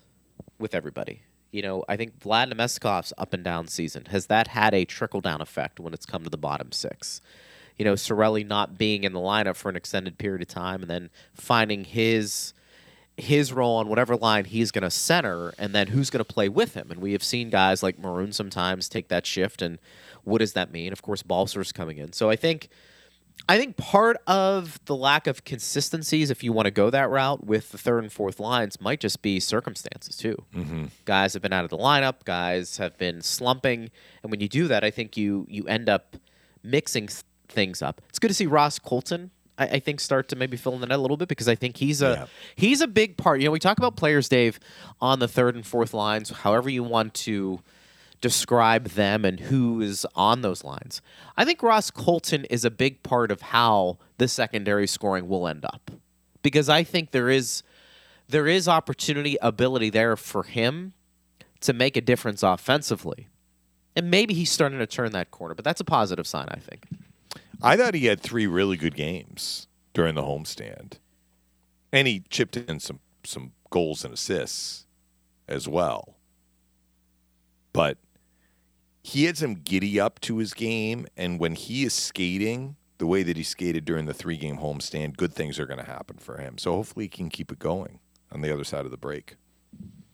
[0.59, 1.22] with everybody.
[1.52, 5.20] You know, I think Vlad Namestnikov's up and down season has that had a trickle
[5.20, 7.20] down effect when it's come to the bottom six.
[7.78, 10.90] You know, Cirelli not being in the lineup for an extended period of time and
[10.90, 12.54] then finding his
[13.16, 16.50] his role on whatever line he's going to center and then who's going to play
[16.50, 16.90] with him.
[16.90, 19.78] And we have seen guys like Maroon sometimes take that shift and
[20.24, 20.92] what does that mean?
[20.92, 22.12] Of course, Balser's coming in.
[22.12, 22.68] So I think
[23.48, 27.46] I think part of the lack of consistencies, if you want to go that route
[27.46, 30.42] with the third and fourth lines, might just be circumstances too.
[30.54, 30.86] Mm-hmm.
[31.04, 32.24] Guys have been out of the lineup.
[32.24, 33.90] Guys have been slumping,
[34.22, 36.16] and when you do that, I think you you end up
[36.62, 37.08] mixing
[37.48, 38.00] things up.
[38.09, 39.30] It's good to see Ross Colton.
[39.59, 41.54] I, I think start to maybe fill in the net a little bit because I
[41.54, 42.26] think he's a Yeah.
[42.56, 43.40] he's a big part.
[43.40, 44.59] You know, we talk about players, Dave,
[45.00, 47.61] on the third and fourth lines, however you want to
[48.20, 51.02] describe them and who is on those lines.
[51.37, 55.64] I think Ross Colton is a big part of how the secondary scoring will end
[55.64, 55.90] up.
[56.42, 57.62] Because I think there is
[58.28, 60.92] there is opportunity, ability there for him
[61.61, 63.28] to make a difference offensively.
[63.94, 66.87] And maybe he's starting to turn that corner, but that's a positive sign, I think.
[67.62, 70.98] I thought he had three really good games during the homestand,
[71.92, 74.86] and he chipped in some some goals and assists
[75.48, 76.16] as well.
[77.72, 77.98] But
[79.02, 83.22] he had some giddy up to his game, and when he is skating the way
[83.22, 86.38] that he skated during the three game homestand, good things are going to happen for
[86.38, 86.58] him.
[86.58, 88.00] So hopefully he can keep it going
[88.32, 89.36] on the other side of the break.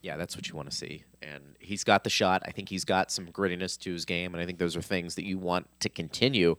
[0.02, 1.04] Yeah, that's what you want to see.
[1.22, 2.42] And he's got the shot.
[2.44, 5.14] I think he's got some grittiness to his game, and I think those are things
[5.14, 6.56] that you want to continue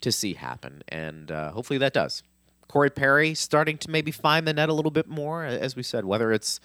[0.00, 0.82] to see happen.
[0.88, 2.22] And uh, hopefully that does.
[2.68, 6.04] Corey Perry starting to maybe find the net a little bit more, as we said,
[6.04, 6.60] whether it's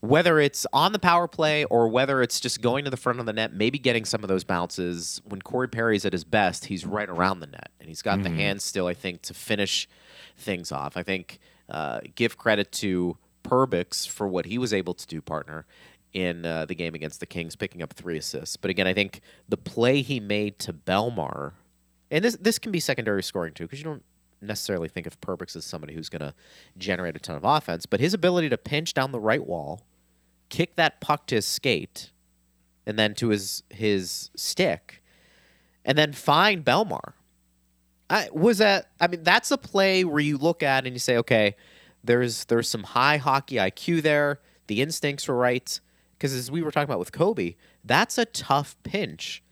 [0.00, 3.26] whether it's on the power play or whether it's just going to the front of
[3.26, 5.22] the net, maybe getting some of those bounces.
[5.24, 8.24] When Corey Perry's at his best, he's right around the net, and he's got Mm-hmm.
[8.24, 8.88] the hands still.
[8.88, 9.88] I think to finish
[10.36, 10.96] things off.
[10.96, 15.66] I think uh, give credit to Perbix for what he was able to do, partner,
[16.12, 18.56] in uh, the game against the Kings, picking up three assists.
[18.56, 21.52] But again, I think the play he made to Bellemare,
[22.12, 24.04] and this this can be secondary scoring too, because you don't
[24.40, 26.34] necessarily think of Perbix as somebody who's going to
[26.76, 29.82] generate a ton of offense, but his ability to pinch down the right wall,
[30.48, 32.10] kick that puck to his skate,
[32.86, 35.02] and then to his his stick,
[35.84, 37.14] and then find Bellemare.
[38.10, 38.90] I was that.
[39.00, 41.56] I mean, that's a play where you look at and you say, okay,
[42.04, 44.40] there's there's some high hockey IQ there.
[44.66, 45.80] The instincts were right
[46.18, 49.42] because as we were talking about with Kobe, that's a tough pinch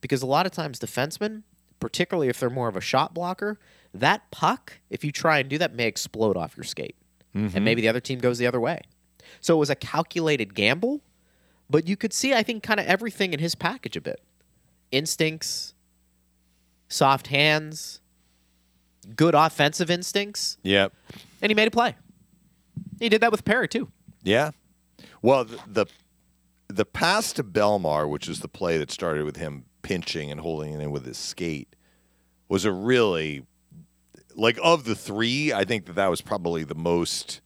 [0.00, 1.42] because a lot of times defensemen,
[1.80, 3.58] particularly if they're more of a shot blocker,
[3.92, 6.96] that puck, if you try and do that, may explode off your skate,
[7.34, 7.64] and mm-hmm.
[7.64, 8.82] maybe the other team goes the other way.
[9.40, 11.00] So it was a calculated gamble,
[11.68, 14.20] but you could see, I think, kind of everything in his package a bit:
[14.92, 15.74] instincts,
[16.88, 18.00] soft hands,
[19.16, 20.92] good offensive instincts, Yep.
[21.42, 21.96] and he made a play.
[22.98, 23.90] He did that with Perry too.
[24.22, 24.50] Yeah.
[25.22, 25.86] Well, the, the
[26.68, 30.72] the pass to Bellemare, which is the play that started with him pinching and holding
[30.74, 31.74] it in with his skate,
[32.48, 33.44] was a really
[34.34, 35.52] like of the three.
[35.52, 37.40] I think that that was probably the most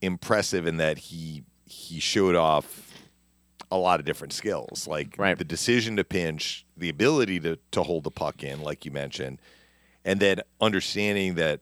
[0.00, 2.92] impressive in that he he showed off
[3.70, 5.36] a lot of different skills, like Right.
[5.36, 9.40] the decision to pinch, the ability to to hold the puck in, like you mentioned,
[10.04, 11.60] and then understanding that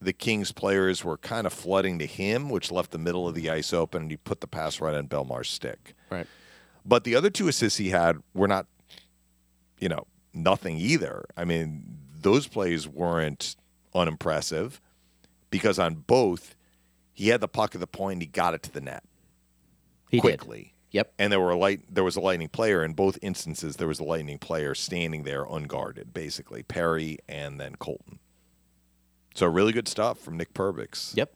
[0.00, 3.48] the Kings players were kind of flooding to him, which left the middle of the
[3.48, 5.94] ice open, and he put the pass right on Bellemare's stick.
[6.10, 6.26] Right.
[6.84, 8.66] But the other two assists he had were not,
[9.82, 11.24] you know, nothing either.
[11.36, 13.56] I mean, those plays weren't
[13.92, 14.80] unimpressive
[15.50, 16.54] because on both,
[17.12, 19.02] he had the puck at the point and he got it to the net
[20.08, 20.58] He quickly.
[20.62, 20.68] did.
[20.92, 21.12] Yep.
[21.18, 23.98] And there were a light there was a lightning player in both instances there was
[23.98, 26.62] a lightning player standing there unguarded, basically.
[26.62, 28.20] Perry and then Colton.
[29.34, 31.16] So really good stuff from Nick Perbix.
[31.16, 31.34] Yep.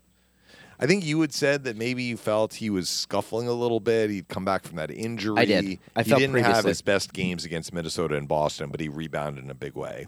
[0.79, 4.11] I think you had said that maybe you felt he was scuffling a little bit.
[4.11, 5.39] He'd come back from that injury.
[5.39, 5.79] I did.
[5.95, 9.43] I he felt didn't have his best games against Minnesota and Boston, but he rebounded
[9.43, 10.07] in a big way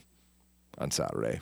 [0.77, 1.41] on Saturday.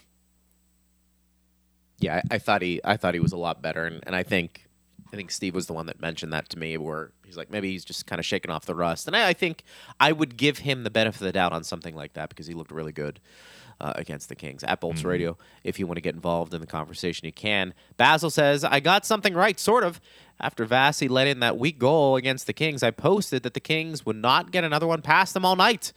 [1.98, 4.22] Yeah, I, I thought he I thought he was a lot better, and, and I
[4.22, 4.66] think
[5.12, 7.70] I think Steve was the one that mentioned that to me, where he's like maybe
[7.70, 9.62] he's just kind of shaking off the rust, and I, I think
[9.98, 12.54] I would give him the benefit of the doubt on something like that because he
[12.54, 13.20] looked really good.
[13.78, 15.36] Uh, against the Kings at Bolts Radio.
[15.62, 17.74] If you want to get involved in the conversation, you can.
[17.98, 20.00] Basil says, I got something right, sort of.
[20.40, 24.06] After Vasi let in that weak goal against the Kings, I posted that the Kings
[24.06, 25.92] would not get another one past them all night.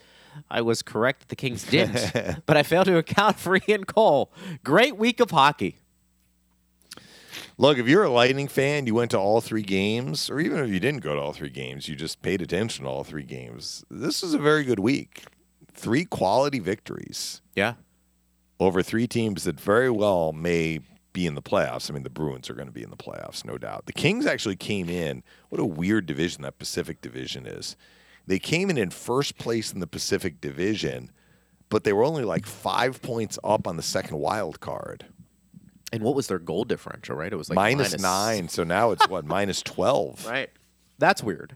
[0.50, 4.32] I was correct that the Kings didn't, but I failed to account for Ian Cole.
[4.64, 5.78] Great week of hockey.
[7.58, 10.70] Look, if you're a Lightning fan, you went to all three games, or even if
[10.70, 13.84] you didn't go to all three games, you just paid attention to all three games.
[13.90, 15.26] This is a very good week.
[15.80, 17.76] Three quality victories Yeah.
[18.60, 20.80] over three teams that very well may
[21.14, 21.90] be in the playoffs.
[21.90, 23.86] I mean, the Bruins are going to be in the playoffs, no doubt.
[23.86, 25.24] The Kings actually came in.
[25.50, 27.76] What a weird division that Pacific Division is.
[28.28, 31.12] They came in in first place in the Pacific Division,
[31.70, 35.06] but they were only like five points up on the second wild card.
[35.94, 37.32] And what was their goal differential, right?
[37.34, 38.50] It was like minus nine.
[38.50, 40.28] So now it's what, minus 12?
[40.28, 40.50] Right.
[41.00, 41.56] That's weird.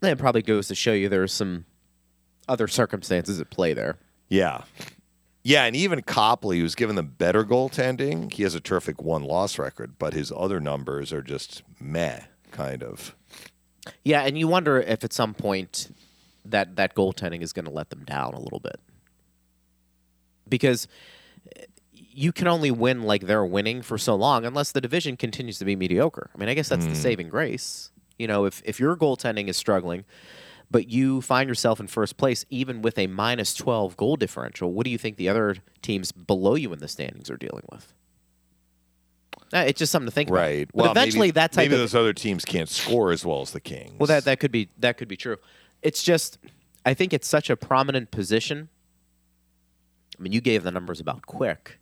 [0.00, 1.64] That probably goes to show you there's some
[2.50, 3.96] other circumstances at play there.
[4.28, 4.62] Yeah.
[5.42, 9.58] Yeah, and even Copley, who's given them better goaltending, he has a terrific one loss
[9.58, 13.16] record, but his other numbers are just meh, kind of.
[14.04, 15.90] Yeah, and you wonder if at some point
[16.44, 18.80] that that goaltending is going to let them down a little bit.
[20.46, 20.88] Because
[21.56, 25.58] eh, you can only win like they're winning for so long unless the division continues
[25.58, 26.28] to be mediocre.
[26.34, 27.90] I mean, I guess that's the saving grace.
[28.18, 30.04] You know, if if your goaltending is struggling,
[30.70, 34.84] but you find yourself in first place even with a minus 12 goal differential, what
[34.84, 37.92] do you think the other teams below you in the standings are dealing with?
[39.52, 40.68] Uh, it's just something to think Right.
[40.72, 40.84] about.
[40.84, 43.50] But eventually maybe, that type maybe of those other teams can't score as well as
[43.50, 43.98] the Kings.
[43.98, 45.38] well, that that could be that could be true.
[45.82, 46.38] It's just,
[46.86, 48.68] I think it's such a prominent position.
[50.18, 51.78] I mean, you gave the numbers about quick,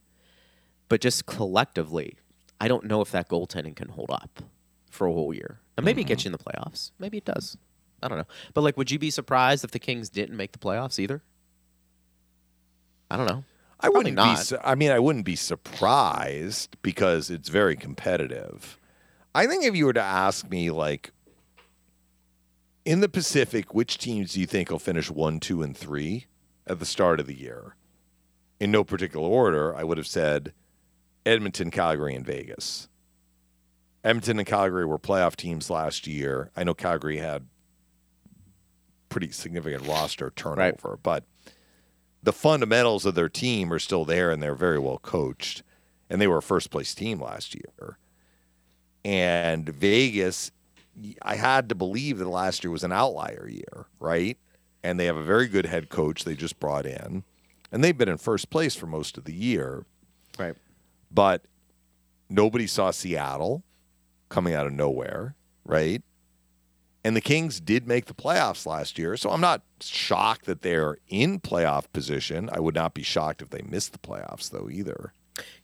[0.89, 2.15] but just collectively,
[2.61, 4.41] I don't know if that goaltending can hold up
[4.91, 5.61] for a whole year.
[5.77, 6.93] And maybe it gets you in the playoffs.
[6.99, 7.57] Maybe it does.
[8.03, 8.27] I don't know.
[8.55, 11.23] But like, would you be surprised if the Kings didn't make the playoffs either?
[13.11, 13.45] I don't know.
[13.81, 14.23] I Probably wouldn't be.
[14.35, 14.39] not.
[14.39, 18.79] su- I mean, I wouldn't be surprised because it's very competitive.
[19.35, 21.13] I think if you were to ask me, like,
[22.85, 26.27] in the Pacific, which teams do you think will finish one, two, and three
[26.67, 27.77] at the start of the year?
[28.59, 30.53] In no particular order, I would have said
[31.25, 32.89] Edmonton, Calgary, and Vegas.
[34.03, 36.51] Edmonton and Calgary were playoff teams last year.
[36.57, 37.47] I know Calgary had
[39.09, 41.25] pretty significant roster turnover, but
[42.23, 45.63] the fundamentals of their team are still there and they're very well coached.
[46.11, 47.99] And they were a first place team last year.
[49.05, 50.51] And Vegas,
[51.23, 54.37] I had to believe that last year was an outlier year, right?
[54.83, 57.25] And they have a very good head coach they just brought in.
[57.71, 59.85] And they've been in first place for most of the year.
[60.39, 60.55] Right.
[61.11, 61.45] But
[62.31, 63.63] nobody saw Seattle
[64.29, 66.03] coming out of nowhere, right?
[67.05, 69.17] And the Kings did make the playoffs last year.
[69.17, 72.51] So I'm not shocked that they're in playoff position.
[72.53, 75.13] I would not be shocked if they missed the playoffs, though, either.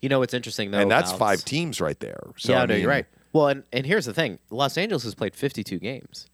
[0.01, 0.79] You know what's interesting though?
[0.79, 2.21] and that's about- five teams right there.
[2.37, 3.07] So, yeah, I no, mean, you're right.
[3.33, 6.29] Well, and, and here's the thing: Los Angeles has played 52 games.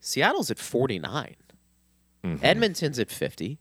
[0.00, 1.36] Seattle's at 49.
[2.24, 2.44] Mm-hmm.
[2.44, 3.58] Edmonton's at 50.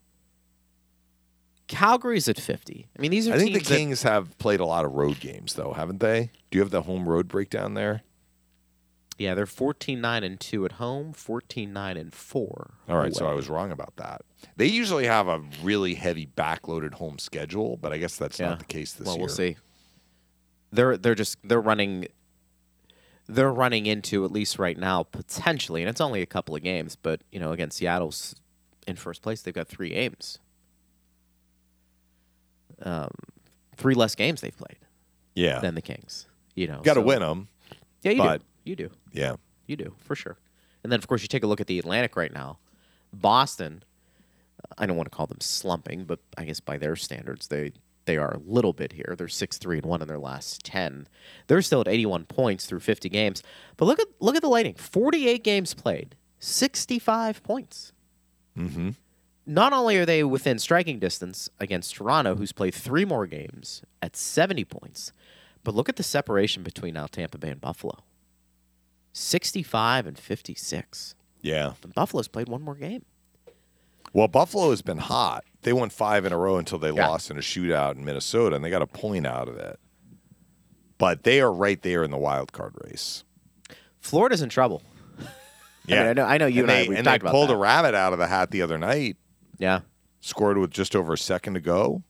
[1.68, 2.88] Calgary's at 50.
[2.98, 4.94] I mean, these are I think the teams that- Kings have played a lot of
[4.94, 6.30] road games, though, haven't they?
[6.52, 8.04] Do you have the home road breakdown there?
[9.18, 12.74] Yeah, they're 14 9 and 2 at home, 14 9 and 4.
[12.90, 14.22] All right, so I was wrong about that.
[14.58, 18.50] They usually have a really heavy backloaded home schedule, but I guess that's Yeah.
[18.50, 19.26] not the case this well, year.
[19.26, 19.58] we'll see.
[20.72, 22.08] They're they're just they're running
[23.28, 26.96] they're running into at least right now potentially, and it's only a couple of games,
[26.96, 28.36] but you know, against Seattle's
[28.86, 30.40] in first place, they've got three games.
[32.82, 33.10] Um,
[33.78, 34.78] three less games they've played
[35.34, 36.28] Yeah, than the Kings.
[36.56, 37.48] You know, got to so- win them.
[38.04, 38.46] Yeah, you but- do.
[38.66, 38.90] You do.
[39.14, 39.36] Yeah,
[39.68, 40.38] You do for sure.
[40.84, 42.60] And then, of course, you take a look at the Atlantic right now.
[43.14, 43.84] Boston,
[44.78, 47.72] I don't want to call them slumping, but I guess by their standards, they
[48.06, 49.16] they are a little bit here.
[49.18, 51.08] They're six three and one in their last ten.
[51.48, 53.42] They're still at eighty one points through fifty games.
[53.78, 54.76] But look at look at the Lightning.
[54.76, 57.94] Forty eight games played, sixty five points.
[58.58, 58.90] mm-hmm.
[59.48, 64.16] Not only are they within striking distance against Toronto, who's played three more games at
[64.16, 65.12] seventy points,
[65.64, 68.00] but look at the separation between now Tampa Bay and Buffalo.
[69.18, 71.16] Sixty five and fifty six.
[71.42, 71.74] yeah.
[71.84, 73.06] And Buffalo's played one more game.
[74.12, 75.46] Well, Buffalo has been hot.
[75.62, 77.08] They won five in a row until they Yeah.
[77.08, 79.80] lost in a shootout in Minnesota, and they got a point out of it.
[80.98, 83.24] But they are right there in the wild card race.
[84.02, 84.84] Florida's in trouble.
[85.88, 87.54] Yeah, I know- I know you and I, they, we've and talked they pulled that.
[87.54, 89.18] a rabbit out of the hat the other night.
[89.60, 89.82] Yeah.
[90.20, 92.02] Scored with just over a second to go,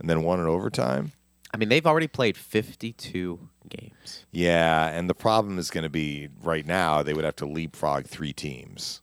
[0.00, 1.12] and then won in overtime.
[1.54, 4.24] I mean, they've already played 52 games.
[4.30, 8.06] Yeah, and the problem is going to be right now they would have to leapfrog
[8.06, 9.00] three teams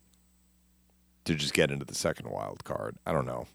[1.25, 2.97] to just get into the second wild card.
[3.05, 3.47] I don't know.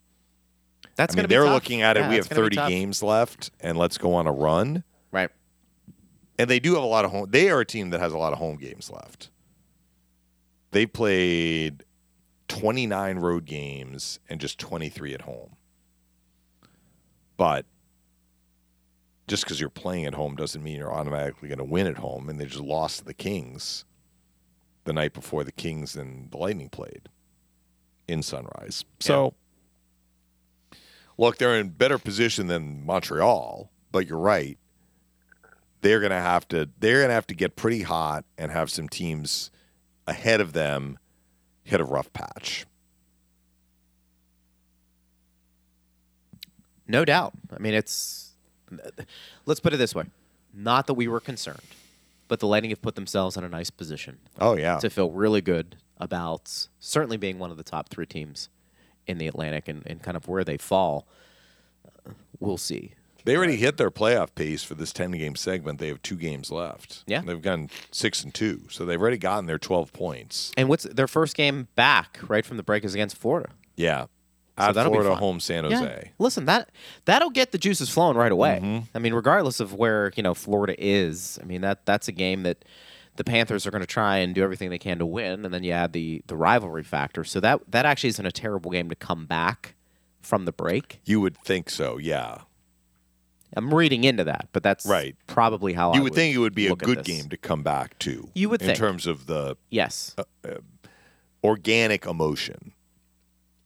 [0.97, 1.55] That's I mean, they're tough.
[1.55, 2.01] looking at it.
[2.01, 4.85] Yeah, we have 30 games left, and let's go on a run.
[5.11, 5.31] Right.
[6.39, 7.27] And they do have a lot of home.
[7.31, 9.31] They are a team that has a lot of home games left.
[10.71, 11.85] They played
[12.49, 15.57] 29 road games and just 23 at home.
[17.37, 17.67] But
[19.27, 22.29] just because you're playing at home doesn't mean you're automatically going to win at home.
[22.29, 23.85] And they just lost to the Kings
[24.85, 27.09] the night before the Kings and the Lightning played
[28.07, 28.85] in Sunrise.
[29.01, 29.35] So,
[31.17, 34.59] look, they're in better position than Montreal, but you're right
[35.81, 39.51] they're gonna have to they're gonna have to get pretty hot and have some teams
[40.07, 40.99] ahead of them
[41.63, 42.67] hit a rough patch.
[46.87, 47.33] No doubt.
[47.55, 48.34] I mean, it's.
[49.47, 50.05] Let's put it this way.
[50.53, 51.61] Not that we were concerned,
[52.29, 55.41] but the Lightning have put themselves in a nice position Oh yeah, to feel really
[55.41, 58.49] good about certainly being one of the top three teams
[59.07, 61.07] in the Atlantic and, and kind of where they fall.
[62.07, 62.93] Uh, we'll see.
[63.25, 65.79] they already hit their playoff pace for this ten game segment.
[65.79, 67.05] They have two games left.
[67.07, 67.21] Yeah.
[67.21, 70.53] they've gone six and two, so they've already gotten their twelve points.
[70.57, 73.51] And what's their first game back right from the break is against Florida.
[73.77, 74.07] Yeah,
[74.57, 76.13] So at Florida, home San Jose.
[76.19, 76.71] Listen, that
[77.07, 78.61] that'll get the juices flowing right away.
[78.63, 78.85] Mm-hmm.
[78.97, 82.45] I mean, regardless of where you know Florida is, I mean that that's a game
[82.45, 82.65] that
[83.17, 85.65] the Panthers are going to try and do everything they can to win, and then
[85.65, 87.25] you add the the rivalry factor.
[87.25, 89.75] So that that actually isn't a terrible game to come back
[90.21, 91.01] from the break.
[91.05, 92.39] You would think so, yeah.
[93.57, 95.15] I'm reading into that, but that's Right.
[95.29, 97.97] probably how You I would think it would be a good game to come back
[98.01, 98.29] to.
[98.35, 98.79] You would in think.
[98.79, 100.17] terms of the Yes,
[101.43, 102.73] organic emotion.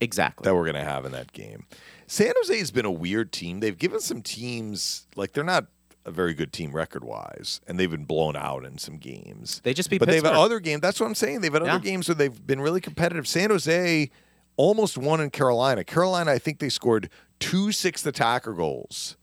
[0.00, 0.44] Exactly.
[0.44, 1.66] that we're going to have in that game.
[2.06, 3.60] San Jose has been a weird team.
[3.60, 5.66] They've given some teams like they're not
[6.04, 9.60] a very good team record wise, and they've been blown out in some games.
[9.62, 10.80] They just beat but they've had other games.
[10.80, 11.42] That's what I'm saying.
[11.42, 11.74] They've had Yeah.
[11.74, 13.28] other games where they've been really competitive.
[13.28, 14.10] San Jose
[14.56, 15.84] almost won in Carolina.
[15.84, 19.16] Carolina, I think they scored two sixth attacker goals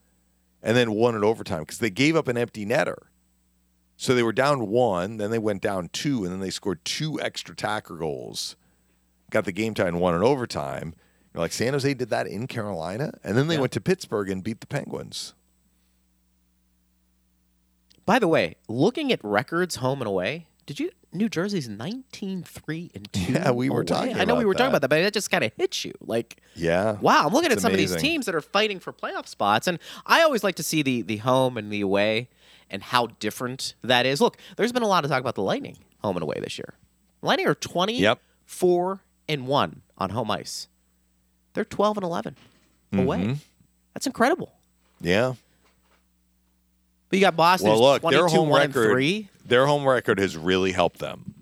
[0.62, 3.08] and then won in overtime because they gave up an empty netter.
[3.98, 7.20] So they were down one, then they went down two, and then they scored two
[7.20, 8.56] extra attacker goals
[9.36, 10.96] got the game tie and won in overtime.
[11.34, 13.62] You're like San Jose did that in Carolina, and then they Yeah.
[13.62, 15.34] went to Pittsburgh and beat the Penguins.
[18.06, 23.12] By the way, looking at records home and away, did you New Jersey's 19-3 and
[23.14, 23.86] 2 Yeah, we were away?
[23.86, 25.94] talking I know we were talking about that, but that just kind of hits you.
[26.02, 26.94] Like Yeah.
[27.00, 29.68] Wow, I'm looking It's at some of these teams that are fighting for playoff spots,
[29.68, 32.30] and I always like to see the the home and the away
[32.70, 34.22] and how different that is.
[34.22, 36.74] Look, there's been a lot of talk about the Lightning home and away this year.
[37.22, 38.20] Lightning are 20, Yep.
[38.46, 40.68] 4 and 1 on home ice.
[41.54, 42.36] They're 12 and 11
[42.94, 43.18] away.
[43.18, 43.34] Mm-hmm.
[43.94, 44.54] That's incredible.
[45.00, 45.34] Yeah.
[47.10, 49.30] But you got Boston Well, look, 22 their home record 3.
[49.46, 51.34] their home record has really helped them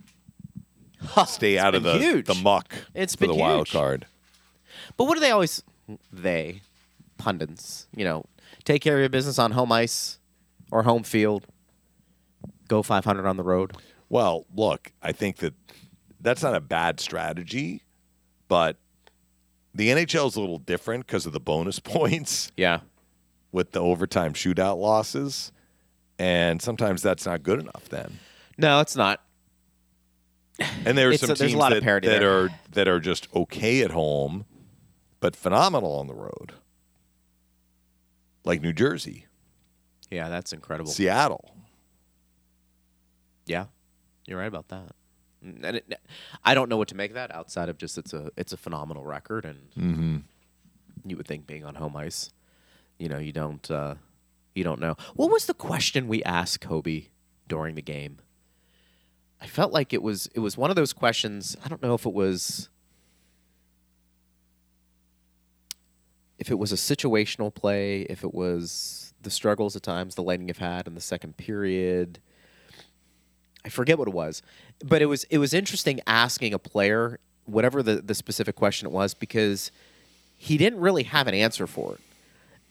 [1.27, 2.27] stay out of the huge.
[2.27, 4.05] the muck It's for been the wild card.
[4.97, 5.63] But what do they always
[6.11, 6.61] they
[7.17, 8.25] pundits, you know,
[8.63, 10.19] take care of your business on home ice
[10.71, 11.45] or home field.
[12.67, 13.73] Go 500 on the road.
[14.09, 15.53] Well, look, I think that
[16.24, 17.84] that's not a bad strategy,
[18.47, 18.78] but
[19.76, 22.80] the NHL is a little different because of the bonus points Yeah.
[23.51, 25.51] with the overtime shootout losses,
[26.17, 27.88] and sometimes that's not good enough.
[27.89, 28.19] Then,
[28.57, 29.21] No, it's not.
[30.86, 32.43] and there's It's some a- teams that, that there.
[32.45, 34.45] are that are just okay at home,
[35.19, 36.53] but phenomenal on the road,
[38.45, 39.26] like New Jersey,
[40.11, 40.91] Yeah, that's incredible.
[40.91, 41.55] Seattle.
[43.45, 43.65] Yeah,
[44.28, 44.91] you're right about that.
[45.43, 45.99] And it,
[46.43, 48.57] I don't know what to make of that outside of just it's a it's a
[48.57, 50.17] phenomenal record, and Mm-hmm.
[51.09, 52.31] you would think being on home ice,
[52.97, 53.95] you know, you don't uh,
[54.55, 54.95] you don't know.
[55.15, 57.05] What was the question we asked Kobe
[57.47, 58.19] during the game?
[59.41, 61.57] I felt like it was it was one of those questions.
[61.65, 62.69] I don't know if it was
[66.39, 70.47] if it was a situational play, if it was the struggles at times the Lightning
[70.49, 72.19] have had in the second period.
[73.65, 74.41] I forget what it was,
[74.84, 78.91] but it was it was interesting asking a player whatever the, the specific question it
[78.91, 79.71] was because
[80.38, 82.01] he didn't really have an answer for it.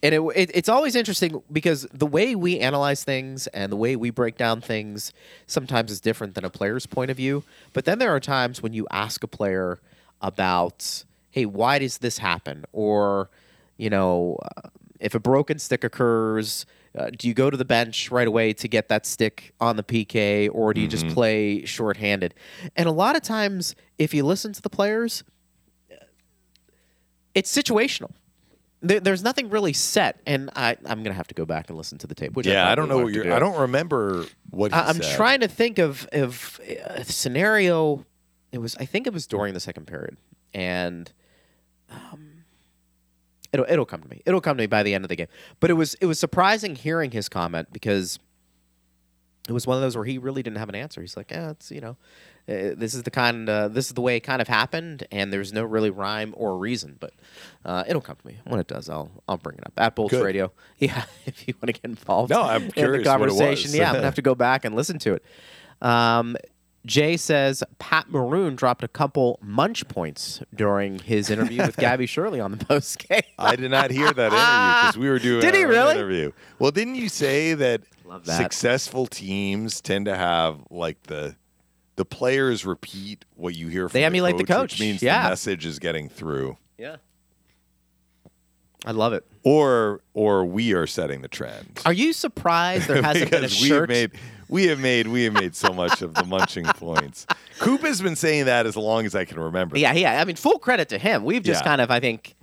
[0.04, 3.94] And it, it, it's always interesting because the way we analyze things and the way
[3.94, 5.12] we break down things
[5.46, 7.44] sometimes is different than a player's point of view.
[7.72, 9.78] But then there are times when you ask a player
[10.20, 12.64] about, hey, why does this happen?
[12.72, 13.30] Or,
[13.76, 16.66] you know, uh, if a broken stick occurs,
[16.96, 19.82] uh, do you go to the bench right away to get that stick on the
[19.82, 22.34] PK or do you just play shorthanded?
[22.76, 25.24] And a lot of times, if you listen to the players,
[27.34, 28.10] it's situational.
[28.84, 31.98] There, there's nothing really set, and I, I'm gonna have to go back and listen
[31.98, 32.32] to the tape.
[32.34, 33.24] Which Yeah, I don't know what you're.
[33.24, 33.32] do.
[33.32, 35.16] I don't remember what he I, I'm said.
[35.16, 38.04] trying to think of of a scenario.
[38.50, 40.16] It was I think it was during the second period,
[40.52, 41.12] and
[41.90, 42.31] um,
[43.52, 44.22] it'll it'll come to me.
[44.24, 45.28] It'll come to me by the end of the game.
[45.60, 48.18] But it was it was surprising hearing his comment because
[49.48, 51.00] it was one of those where he really didn't have an answer.
[51.00, 51.96] He's like, yeah, it's you know,
[52.48, 55.32] uh, this is the kind uh, this is the way it kind of happened, and
[55.32, 56.96] there's no really rhyme or reason.
[57.00, 57.12] But
[57.64, 58.88] uh, it'll come to me when it does.
[58.88, 60.24] I'll I'll bring it up at Bolts Good.
[60.24, 60.52] Radio.
[60.78, 62.30] Yeah, if you want to get involved.
[62.30, 63.70] No, I'm in the curious what it conversation.
[63.70, 63.76] was.
[63.76, 65.24] Yeah, I'm gonna have to go back and listen to it.
[65.80, 66.36] Um,
[66.84, 72.40] Jay says Pat Maroon dropped a couple munch points during his interview with Gabby Shirley
[72.40, 73.20] on the post game.
[73.38, 75.94] I did not hear that interview because we were doing Did he really?
[75.94, 76.32] interview.
[76.58, 77.82] Well, didn't you say that,
[78.24, 78.26] that.
[78.36, 81.36] successful teams tend to have like the
[81.96, 84.80] the players repeat what you hear from They emulate the which coach.
[84.80, 85.22] means Yeah.
[85.24, 86.56] the message is getting through.
[86.78, 86.96] Yeah,
[88.84, 89.24] I love it.
[89.44, 91.80] Or or we are setting the trend.
[91.86, 93.88] Are you surprised there hasn't been a because we have shirt?
[93.88, 94.10] made
[94.52, 97.26] we have made we have made so much of the munching points.
[97.58, 99.78] Coop has been saying that as long as I can remember.
[99.78, 100.20] yeah, yeah.
[100.20, 101.24] I mean, full credit to him.
[101.24, 101.68] We've just Yeah.
[101.68, 102.34] kind of, I think,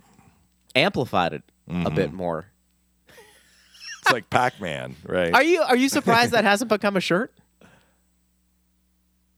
[0.74, 1.94] amplified it a Mm-hmm.
[1.94, 2.46] bit more.
[4.02, 5.32] It's like Pac-Man, right?
[5.32, 7.32] Are you are you surprised that hasn't become a shirt?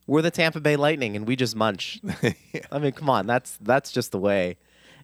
[0.07, 2.01] We're the Tampa Bay Lightning, and we just munch.
[2.73, 4.57] I mean, come on, that's that's just the way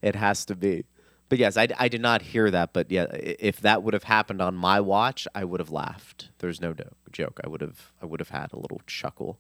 [0.03, 0.85] it has to be.
[1.29, 2.73] But yes, I, I did not hear that.
[2.73, 6.31] But yeah, if that would have happened on my watch, I would have laughed.
[6.39, 6.75] There's no
[7.13, 7.41] joke.
[7.45, 9.39] I would have I would have had a little chuckle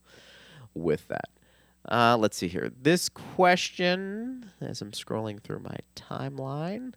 [0.75, 1.31] with that.
[1.91, 2.71] Uh, let's see here.
[2.81, 6.93] This question, as I'm scrolling through my timeline,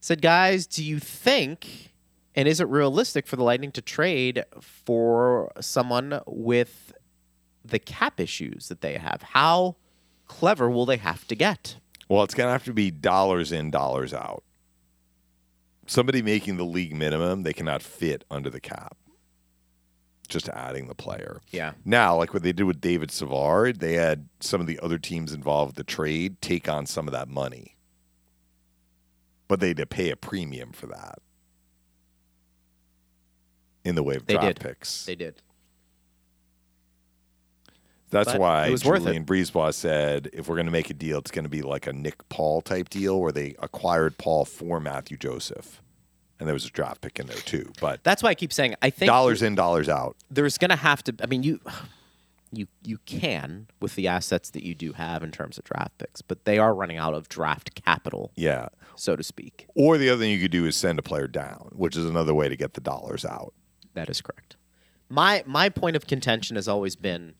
[0.00, 1.92] said, guys, do you think,
[2.34, 6.92] and is it realistic for the Lightning to trade for someone with
[7.64, 9.22] the cap issues that they have?
[9.22, 9.76] How
[10.26, 11.76] clever will they have to get?
[12.12, 14.44] Well, it's going to have to be dollars in, dollars out.
[15.86, 18.98] Somebody making the league minimum, they cannot fit under the cap.
[20.28, 21.40] Just adding the player.
[21.52, 21.72] Yeah.
[21.86, 25.32] Now, like what they did with David Savard, they had some of the other teams
[25.32, 27.76] involved with the trade take on some of that money.
[29.48, 31.18] But they had to pay a premium for that
[33.86, 34.60] in the way of They draft did.
[34.60, 35.06] picks.
[35.06, 35.40] They did.
[38.12, 41.18] That's But why it was Julien BriseBois said if we're going to make a deal,
[41.18, 44.78] it's going to be like a Nick Paul type deal where they acquired Paul for
[44.80, 45.80] Mathieu Joseph
[46.38, 47.72] and there was a draft pick in there too.
[47.80, 50.16] But That's why I keep saying I think dollars in, dollars out.
[50.30, 51.14] there's going to have to.
[51.22, 51.60] I mean, you
[52.52, 56.20] you you can with the assets that you do have in terms of draft picks,
[56.20, 58.68] but they are running out of draft capital, Yeah.
[58.94, 59.66] so to speak.
[59.74, 62.34] Or the other thing you could do is send a player down, which is another
[62.34, 63.54] way to get the dollars out.
[63.94, 64.56] That is correct.
[65.08, 67.34] My my point of contention has always been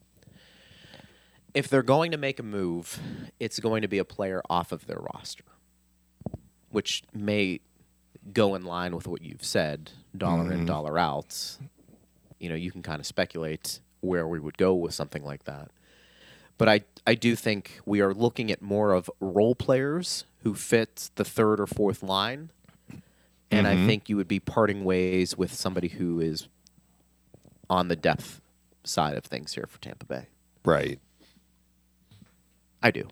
[1.55, 2.99] if they're going to make a move,
[3.39, 5.45] it's going to be a player off of their roster,
[6.71, 7.61] which may
[8.33, 10.67] go in line with what you've said, dollar in, mm-hmm.
[10.67, 11.59] dollar out.
[12.39, 15.71] You know, you can kind of speculate where we would go with something like that.
[16.59, 21.11] But I I do think we are looking at more of role players who fit
[21.17, 22.51] the third or fourth line.
[23.51, 23.87] And I mm-hmm.
[23.87, 26.49] think you would be parting ways with somebody who is
[27.69, 28.41] on the depth
[28.83, 30.27] side of things here for Tampa Bay.
[30.65, 31.01] Right.
[32.83, 33.09] I do.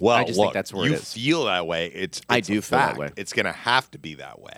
[0.00, 1.12] Well, I just think that's where you is.
[1.12, 1.86] feel that way.
[1.86, 3.10] It's, I do feel that way.
[3.16, 4.56] It's going to have to be that way.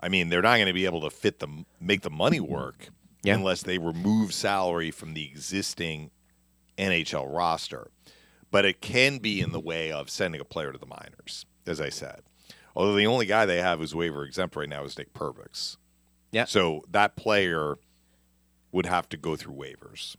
[0.00, 1.48] I mean, they're not going to be able to fit the
[1.80, 2.88] make the money work
[3.22, 3.34] Yeah.
[3.36, 6.10] unless they remove salary from the existing
[6.76, 7.90] NHL roster.
[8.50, 11.80] But it can be in the way of sending a player to the minors, as
[11.80, 12.22] I said.
[12.76, 15.76] Although the only guy they have who's waiver exempt right now is Nick Perbix.
[16.32, 16.44] Yeah.
[16.44, 17.76] So that player
[18.72, 20.16] would have to go through waivers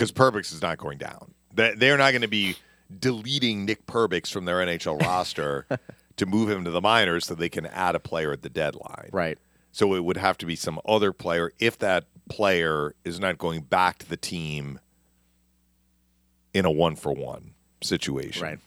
[0.00, 1.34] because Perbix is not going down.
[1.54, 2.56] They- They're not going to be
[2.98, 5.66] deleting Nick Perbix from their NHL roster
[6.16, 9.10] to move him to the minors so they can add a player at the deadline.
[9.12, 9.38] Right.
[9.72, 13.60] So it would have to be some other player if that player is not going
[13.62, 14.80] back to the team
[16.54, 18.42] in a one for one situation.
[18.42, 18.58] Right.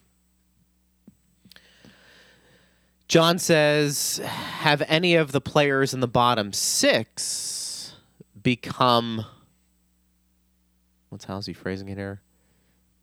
[3.10, 7.94] John says, have any of the players in the bottom six
[8.42, 9.26] become
[11.14, 12.22] what's how's he phrasing it here?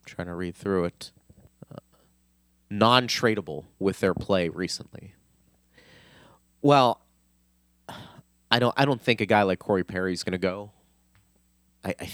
[0.01, 1.13] I'm trying to read through it.
[1.73, 1.79] Uh,
[2.69, 5.15] non-tradable with their play recently.
[6.61, 7.01] Well,
[8.51, 8.75] I don't.
[8.77, 10.73] I don't think a guy like Corey Perry is going to go.
[11.85, 12.11] I, I,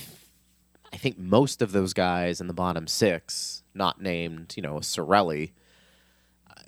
[0.93, 5.53] I think most of those guys in the bottom six, not named, you know, Cirelli.
[6.49, 6.61] Uh,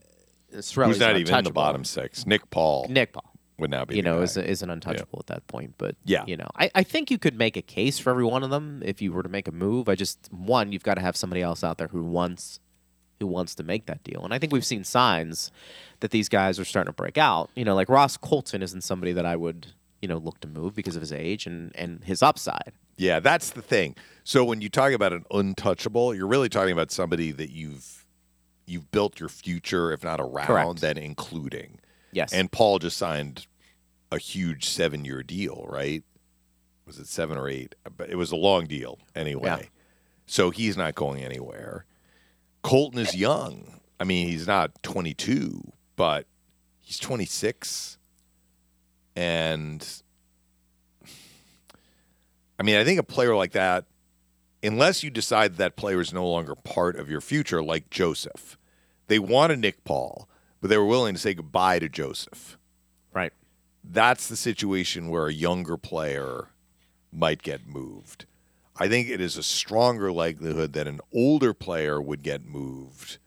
[0.55, 2.27] Cirelli's Who's not even in the bottom six?
[2.27, 3.28] Nick Paul Nick Paul,
[3.59, 3.97] would now be.
[3.97, 5.75] you know, is is an untouchable at that point.
[5.79, 6.25] But Yeah.
[6.27, 8.83] you know, I, I think you could make a case for every one of them
[8.85, 9.89] if you were to make a move.
[9.89, 12.61] I just one, you've got to have somebody else out there who wants
[13.21, 14.25] who wants to make that deal.
[14.25, 15.51] And I think we've seen signs
[15.99, 17.51] that these guys are starting to break out.
[17.57, 19.67] You know, like Ross Colton isn't somebody that I would,
[20.01, 22.73] you know, look to move because of his age and, and his upside.
[22.97, 23.97] Yeah, that's the thing.
[24.23, 28.07] So when you talk about an untouchable, you're really talking about somebody that you've
[28.67, 30.81] you've built your future, if not around, Correct.
[30.81, 31.81] then including.
[32.13, 32.33] Yes.
[32.33, 33.48] And Paul just signed
[34.11, 36.03] a huge seven year deal, right?
[36.87, 37.75] Was it seven or eight?
[37.97, 39.61] But it was a long deal anyway.
[39.63, 39.69] Yeah.
[40.27, 41.85] So he's not going anywhere.
[42.63, 43.81] Colton is young.
[44.01, 46.27] I mean, he's not 22, but
[46.81, 47.99] he's 26.
[49.17, 49.87] And
[52.59, 53.85] I mean, I think a player like that,
[54.63, 58.59] unless you decide that player is no longer part of your future, like Joseph,
[59.07, 60.29] they wanted Nick Paul,
[60.61, 62.58] but they were willing to say goodbye to Joseph.
[63.91, 66.49] That's the situation where a younger player
[67.11, 68.27] might get moved.
[68.77, 73.19] I think it is a stronger likelihood that an older player would get moved.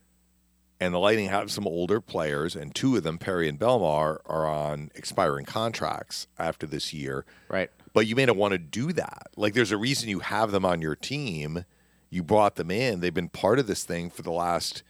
[0.80, 4.48] And the Lightning have some older players, and two of them, Perry and Bellemare, are
[4.48, 7.70] on expiring contracts after this year Right.
[7.94, 9.28] but you may not want to do that.
[9.36, 11.66] Like, there's a reason you have them on your team.
[12.10, 13.00] You brought them in.
[13.00, 14.82] They've been part of this thing for the last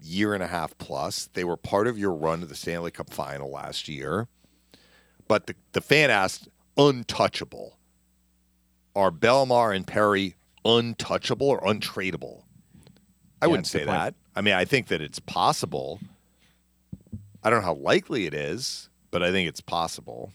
[0.00, 1.28] year and a half plus.
[1.32, 4.28] They were part of your run to the Stanley Cup final last year.
[5.28, 7.78] But the, the fan asked, untouchable.
[8.94, 12.42] Are Bellemare and Perry untouchable or untradeable?
[13.40, 14.14] I Yeah, wouldn't say that.
[14.36, 16.00] I mean, I think that it's possible.
[17.42, 20.32] I don't know how likely it is, but I think it's possible.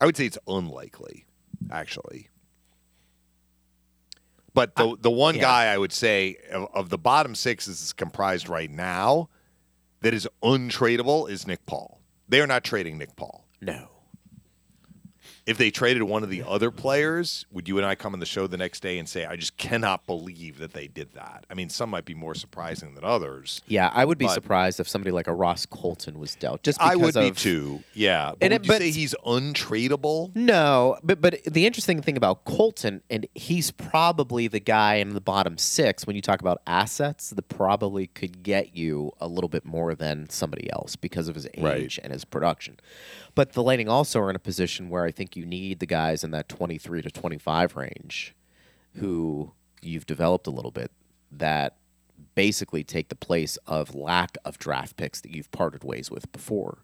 [0.00, 1.26] I would say it's unlikely,
[1.70, 2.28] actually.
[4.52, 5.42] But the the one yeah.
[5.42, 9.28] guy I would say of, of the bottom six is comprised right now
[10.00, 12.00] that is untradeable is Nick Paul.
[12.28, 13.39] They are not trading Nick Paul.
[13.60, 13.99] No.
[15.50, 18.24] If they traded one of the other players, would you and I come on the
[18.26, 21.44] show the next day and say, "I just cannot believe that they did that"?
[21.50, 23.60] I mean, some might be more surprising than others.
[23.66, 26.62] Yeah, I would be But- surprised if somebody like a Ross Colton was dealt.
[26.62, 27.82] Just because I would be of, too.
[27.94, 30.30] Yeah, but And would it- you but- say he's untradeable?
[30.36, 35.20] No, but but the interesting thing about Colton, and he's probably the guy in the
[35.20, 39.64] bottom six when you talk about assets that probably could get you a little bit
[39.64, 41.98] more than somebody else because of his age Right.
[42.04, 42.76] and his production.
[43.34, 46.24] But the Lightning also are in a position where I think you need the guys
[46.24, 48.34] in that twenty three to twenty five range,
[48.96, 50.90] who you've developed a little bit
[51.32, 51.76] that
[52.34, 56.78] basically take the place of lack of draft picks that you've parted ways with before.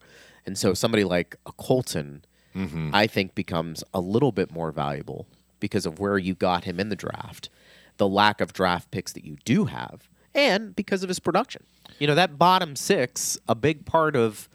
[0.46, 2.90] And so somebody like a Colton, mm-hmm.
[2.92, 5.26] I think, becomes a little bit more valuable
[5.60, 7.48] because of where you got him in the draft,
[7.96, 11.64] the lack of draft picks that you do have, and because of his production.
[11.98, 14.48] You know, that bottom six, a big part of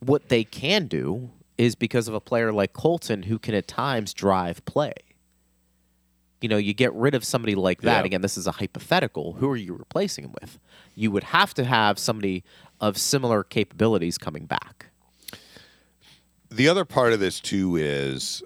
[0.00, 4.14] what they can do is because of a player like Colton who can at times
[4.14, 4.94] drive play.
[6.40, 8.00] You know, you get rid of somebody like that.
[8.00, 8.06] Yeah.
[8.06, 9.34] Again, this is a hypothetical.
[9.34, 10.58] Who are you replacing him with?
[10.96, 12.42] You would have to have somebody
[12.80, 14.86] of similar capabilities coming back.
[16.50, 18.42] the other part of this too is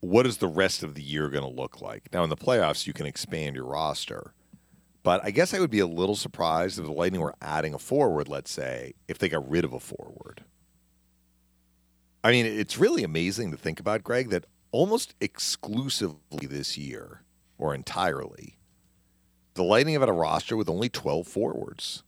[0.00, 2.08] what is the rest of the year going to look like?
[2.12, 4.34] Now in the playoffs, you can expand your roster,
[5.02, 7.78] but I guess I would be a little surprised if the Lightning were adding a
[7.78, 8.28] forward.
[8.28, 10.44] Let's say if they got rid of a forward.
[12.24, 17.22] I mean, it's really amazing to think about, Greg, that almost exclusively this year,
[17.58, 18.56] or entirely,
[19.52, 22.02] the Lightning have had a roster with only twelve forwards.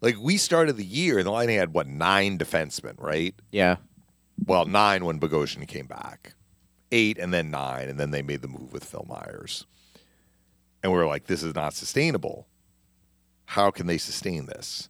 [0.00, 3.34] Like we started the year, and the Lightning had what nine defensemen, right?
[3.50, 3.76] Yeah.
[4.44, 6.34] Well, nine when Bogosian came back,
[6.92, 9.66] eight, and then nine, and then they made the move with Phil Myers,
[10.82, 12.46] and we were like, "This is not sustainable.
[13.46, 14.88] How can they sustain this?"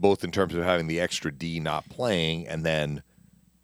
[0.00, 3.02] Both in terms of having the extra D not playing, and then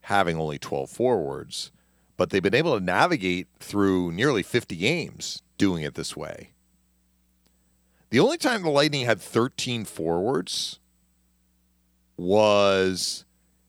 [0.02, 1.72] having only twelve forwards,
[2.16, 6.50] but they've been able to navigate through nearly fifty games doing it this way.
[8.10, 10.78] The only time the Lightning had 13 forwards
[12.16, 13.24] was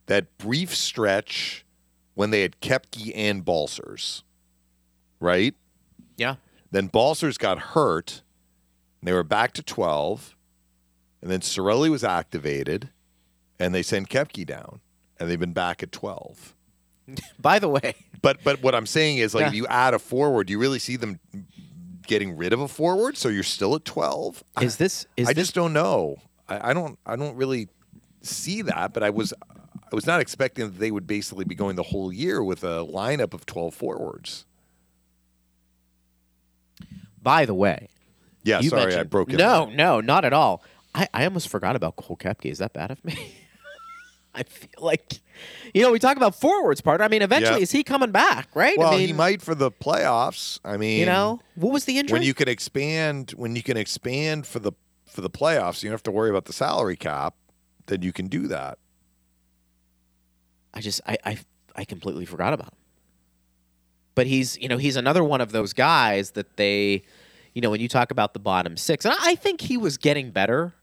[0.05, 1.65] that brief stretch
[2.13, 4.23] when they had Koepke and Balcers,
[5.19, 5.55] right?
[6.17, 6.35] Yeah.
[6.71, 8.21] Then Balcers got hurt,
[9.01, 10.36] and they were back to 12,
[11.21, 12.89] and then Cirelli was activated,
[13.59, 14.81] and they sent Koepke down,
[15.19, 16.53] and they've been back at 12.
[17.39, 19.47] By the way, But but what I'm saying is like Yeah.
[19.49, 21.19] if you add a forward, do you really see them
[22.05, 23.15] getting rid of a forward?
[23.17, 24.43] So you're still at 12?
[24.61, 26.17] is this is I this just don't know.
[26.49, 26.97] I, I don't.
[27.05, 27.69] I don't really
[28.21, 28.93] see that.
[28.93, 29.33] But I was.
[29.89, 32.85] I was not expecting that they would basically be going the whole year with a
[32.85, 34.45] lineup of twelve forwards.
[37.21, 37.89] by the way?
[38.43, 39.37] Yeah, sorry, I broke it.
[39.37, 40.63] No, no, not at all.
[40.97, 42.45] I, I almost forgot about Cole Koepke.
[42.51, 43.15] Is that bad of me?
[44.35, 45.19] I feel like,
[45.73, 47.01] you know, we talk about forwards part.
[47.01, 47.63] I mean, eventually, Yeah.
[47.63, 48.49] is he coming back?
[48.55, 48.77] Right?
[48.77, 50.59] Well, I mean, he might for the playoffs.
[50.65, 52.19] I mean, You know, what was the injury?
[52.19, 54.73] when you can expand, when you can expand for the
[55.05, 57.33] for the playoffs, you don't have to worry about the salary cap.
[57.87, 58.77] Then you can do that.
[60.73, 61.37] I just I, I
[61.75, 62.77] I completely forgot about him.
[64.15, 67.03] But he's you know he's another one of those guys that they,
[67.53, 70.31] you know, when you talk about the bottom six, and I think he was getting
[70.31, 70.73] better.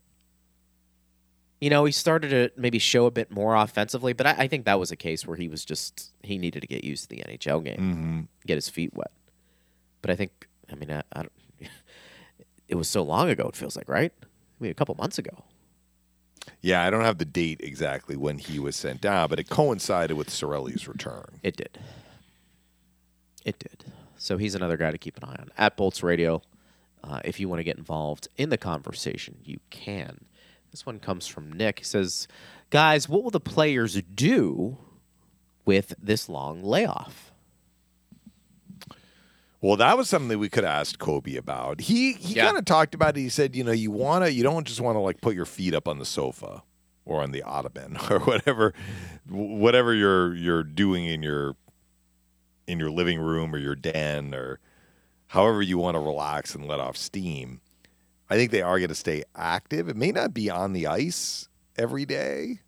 [1.65, 4.67] You know, he started to maybe show a bit more offensively, but I, I think
[4.67, 7.23] that was a case where he was just he needed to get used to the
[7.27, 8.21] NHL game, Mm-hmm.
[8.47, 9.13] get his feet wet.
[10.03, 11.33] But I think I mean I, I don't.
[12.69, 13.47] It was so long ago.
[13.49, 14.13] It feels like right.
[14.23, 14.27] I
[14.59, 15.45] mean, a couple months ago.
[16.61, 20.17] Yeah, I don't have the date exactly when he was sent down, but it coincided
[20.17, 21.41] with Cirelli's return.
[21.43, 21.79] It did.
[23.45, 23.85] It did.
[24.17, 25.51] So he's another guy to keep an eye on.
[25.59, 26.43] At Bolts Radio,
[27.03, 30.25] uh, if you want to get involved in the conversation, you can.
[30.75, 31.79] This one comes from Nick.
[31.79, 32.27] He says,
[32.71, 34.77] Guys, what will the players do
[35.65, 37.31] with this long layoff?
[39.61, 41.83] Well, that was something that we could have asked Kobe about.
[41.83, 42.47] He he Yeah.
[42.47, 43.21] kind of talked about it.
[43.21, 45.45] He said, you know, you want to you don't just want to like put your
[45.45, 46.65] feet up on the sofa
[47.05, 48.75] or on the ottoman or whatever
[49.29, 51.55] whatever you're you're doing in your
[52.67, 54.59] in your living room or your den or
[55.29, 57.61] however you want to relax and let off steam.
[58.35, 59.89] I think they are going to stay active.
[59.89, 62.59] It may not be on the ice every day,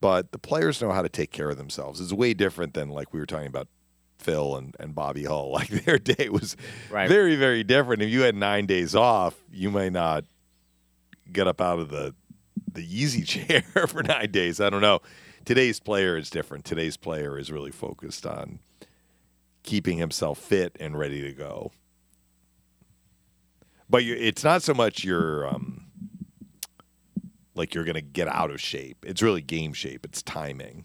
[0.00, 2.00] but the players know how to take care of themselves.
[2.00, 3.68] It's way different than like we were talking about
[4.18, 5.52] Phil and, and Bobby Hull.
[5.52, 6.56] Like their day was
[6.90, 7.08] Right.
[7.08, 8.02] very, very different.
[8.02, 10.24] If you had nine days off, you may not
[11.32, 12.14] get up out of the
[12.72, 14.60] the easy chair for nine days.
[14.60, 14.98] I don't know.
[15.44, 16.64] Today's player is different.
[16.64, 18.58] Today's player is really focused on
[19.62, 21.70] keeping himself fit and ready to go.
[23.90, 25.86] But you it's not so much your um,
[27.54, 29.04] like you're going to get out of shape.
[29.06, 30.04] It's really game shape.
[30.04, 30.84] It's timing.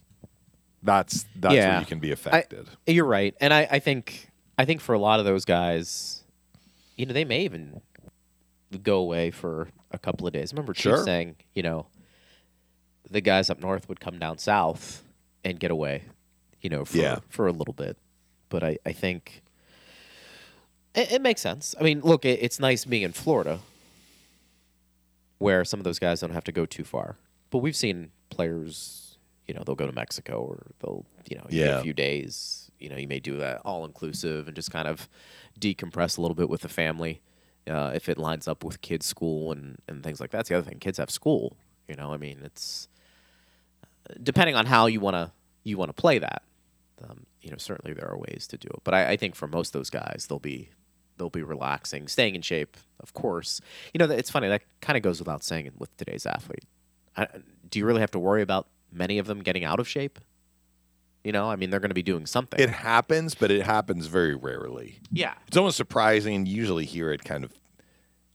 [0.83, 2.67] That's that's where you can be affected.
[2.85, 6.23] You're right, and I, I think I think for a lot of those guys,
[6.95, 7.81] you know, they may even
[8.83, 10.51] go away for a couple of days.
[10.51, 11.03] I remember Chief Sure.
[11.03, 11.87] saying, you know,
[13.09, 15.03] the guys up north would come down south
[15.43, 16.03] and get away,
[16.61, 17.19] you know, for Yeah.
[17.29, 17.97] for a little bit.
[18.49, 19.41] But I, I think
[20.95, 21.75] it, it makes sense.
[21.79, 23.59] I mean, look, it, it's nice being in Florida,
[25.37, 27.17] where some of those guys don't have to go too far.
[27.49, 29.17] But we've seen players,
[29.47, 31.79] you know, they'll go to Mexico or they'll, you know, Yeah.
[31.79, 35.07] a few days you know you may do that all inclusive and just kind of
[35.57, 37.21] decompress a little bit with the family
[37.69, 40.39] uh, if it lines up with kids' school and and things like that.
[40.39, 40.79] That's the other thing.
[40.79, 41.55] Kids have school.
[41.87, 42.89] You know, I mean, it's
[44.21, 45.31] depending on how you want to
[45.63, 46.43] you want to play that.
[47.07, 49.47] Um, you know, certainly there are ways to do it, but I, I think for
[49.47, 50.69] most of those guys, they'll be
[51.17, 53.61] they'll be relaxing, staying in shape, of course.
[53.93, 56.65] You know, it's funny that kind of goes without saying with today's athlete.
[57.17, 57.27] I,
[57.69, 60.19] do you really have to worry about many of them getting out of shape?
[61.23, 62.59] You know, I mean, they're going to be doing something.
[62.59, 64.99] It happens, but it happens very rarely.
[65.11, 67.51] yeah, It's almost surprising, and you usually hear it kind of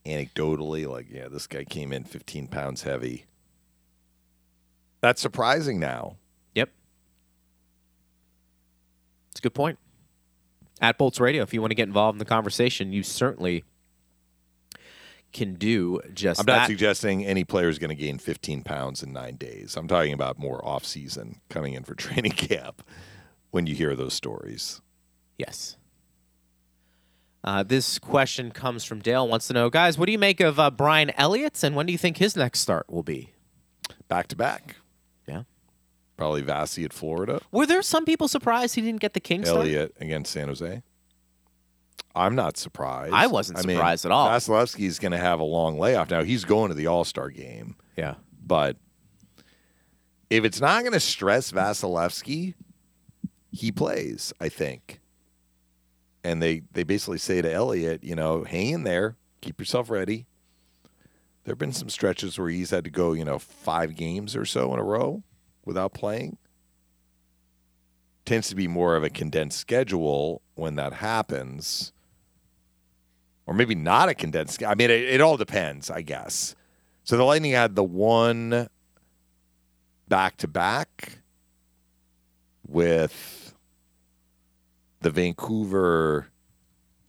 [0.05, 3.25] anecdotally, like, yeah, this guy came in 15 pounds heavy.
[4.99, 6.17] That's surprising now.
[6.53, 6.69] Yep.
[9.31, 9.79] It's a good point.
[10.81, 13.63] At Bolts Radio, if you want to get involved in the conversation, you certainly
[15.31, 16.67] can do just I'm not that.
[16.67, 19.77] suggesting any player is going to gain 15 pounds in nine days.
[19.77, 22.83] I'm talking about more off season coming in for training camp
[23.51, 24.81] when you hear those stories.
[25.37, 25.77] Yes.
[27.43, 29.27] Uh, this question comes from Dale.
[29.27, 31.91] Wants to know, guys, what do you make of uh, Brian Elliott, and when do
[31.91, 33.31] you think his next start will be?
[34.07, 34.75] Back to back.
[36.21, 39.61] Probably Vasi at Florida, Were there some people surprised he didn't get the King start?
[39.61, 40.83] Elliott against San Jose.
[42.13, 43.11] I'm not surprised.
[43.11, 44.29] I wasn't mean, surprised at all.
[44.29, 46.11] Vasilevskiy's going to have a long layoff.
[46.11, 48.17] Now, he's going to the All Star game, Yeah.
[48.45, 48.77] but
[50.29, 52.53] if it's not going to stress Vasilevskiy,
[53.51, 54.99] he plays, I think.
[56.23, 60.27] And they, they basically say to Elliott, you know, hang in there, keep yourself ready.
[61.45, 64.45] There have been some stretches where he's had to go, you know, five games or
[64.45, 65.23] so in a row
[65.65, 66.37] without playing.
[68.25, 71.91] Tends to be more of a condensed schedule when that happens.
[73.45, 76.55] Or maybe not a condensed I mean, it, it all depends, I guess.
[77.03, 78.69] So the Lightning had the one
[80.07, 81.17] back to back
[82.67, 83.53] with
[85.01, 86.27] the Vancouver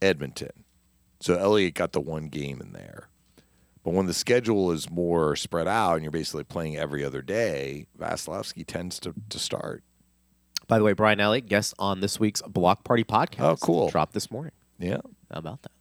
[0.01, 0.65] Edmonton.
[1.21, 3.09] So Elliott got the one game in there.
[3.85, 7.87] But when the schedule is more spread out and you're basically playing every other day,
[7.99, 9.83] Vasilevskiy tends to, to start.
[10.69, 13.41] By the way, Brian Elliott, guest on this week's Block Party podcast.
[13.41, 13.91] Oh, cool.
[13.91, 14.53] Dropped this morning.
[14.79, 14.99] Yeah.
[15.33, 15.73] How about that?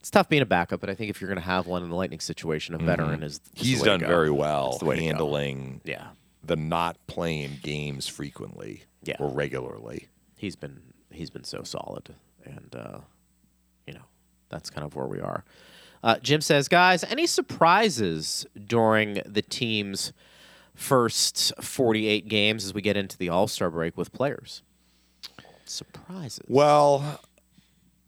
[0.00, 1.90] It's tough being a backup, but I think if you're going to have one in
[1.90, 3.34] the Lightning situation, a veteran is.
[3.34, 3.64] is Mm-hmm.
[3.64, 6.08] He's done very well That's the way handling Yeah,
[6.44, 9.16] the not playing games frequently Yeah.
[9.18, 10.08] or regularly.
[10.36, 12.14] he's been he's been so solid,
[12.44, 12.98] and uh,
[13.86, 14.04] you know
[14.50, 15.44] that's kind of where we are.
[16.02, 20.12] Uh, Jim says, guys, any surprises during the team's
[20.74, 24.62] first 48 games as we get into the All Star break with players?
[25.64, 26.44] Surprises.
[26.48, 27.20] Well,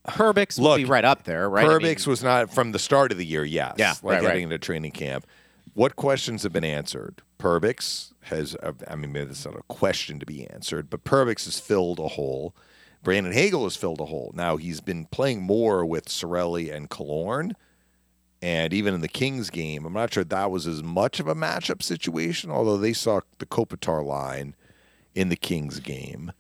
[0.06, 1.66] Perbix would be right up there, right?
[1.66, 3.74] I mean, Perbix was not from the start of the year, yes.
[3.78, 4.54] Yeah, like right, heading right.
[4.54, 5.26] into training camp.
[5.74, 7.22] What questions have been answered?
[7.38, 11.44] Perbix has, uh, I mean, maybe that's not a question to be answered, but Perbix
[11.44, 12.54] has filled a hole.
[13.02, 14.32] Brandon Hagel has filled a hole.
[14.34, 17.52] Now he's been playing more with Cirelli and Killorn.
[18.42, 21.34] And even in the Kings game, I'm not sure that was as much of a
[21.34, 24.54] matchup situation, although they saw the Kopitar line
[25.14, 26.32] in the Kings game.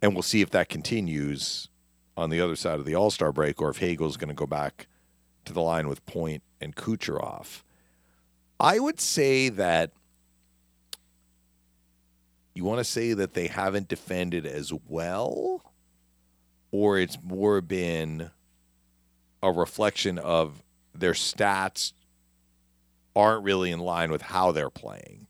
[0.00, 1.68] And we'll see if that continues
[2.16, 4.46] on the other side of the All Star break, or if Hagel's going to go
[4.46, 4.86] back
[5.44, 7.62] to the line with Point and Kucherov.
[8.60, 9.90] I would say that
[12.54, 15.72] you want to say that they haven't defended as well,
[16.70, 18.30] or it's more been
[19.42, 20.62] a reflection of
[20.94, 21.92] their stats
[23.16, 25.26] aren't really in line with how they're playing.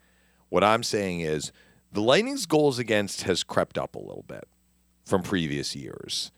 [0.49, 1.53] What I'm saying is
[1.93, 4.49] the Lightning's goals against has crept up a little bit
[5.05, 6.31] from previous years.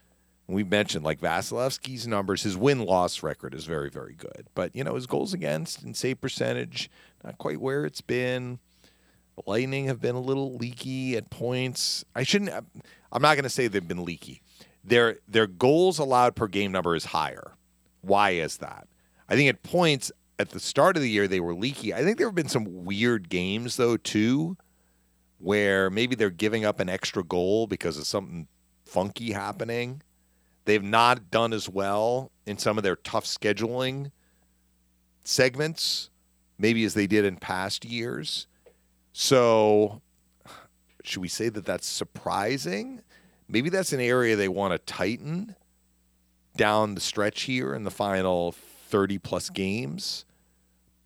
[0.48, 4.46] We've mentioned like Vasilevskiy's numbers, his win loss record is very, very good.
[4.54, 6.88] But, you know, his goals against and save percentage,
[7.24, 8.60] not quite where it's been.
[9.36, 12.04] The Lightning have been a little leaky at points.
[12.14, 14.40] I shouldn't, I'm not going to say they've been leaky.
[14.84, 17.52] Their, their goals allowed per game number is higher.
[18.02, 18.86] Why is that?
[19.28, 21.94] I think at points at the start of the year, they were leaky.
[21.94, 24.56] I think there have been some weird games, though, too,
[25.38, 28.48] where maybe they're giving up an extra goal because of something
[28.84, 30.02] funky happening.
[30.64, 34.10] They've not done as well in some of their tough scheduling
[35.24, 36.10] segments,
[36.58, 38.46] maybe as they did in past years.
[39.12, 40.02] So,
[41.02, 43.00] should we say that that's surprising?
[43.48, 45.56] Maybe that's an area they want to tighten
[46.56, 48.54] down the stretch here in the final
[48.86, 50.24] 30 plus games.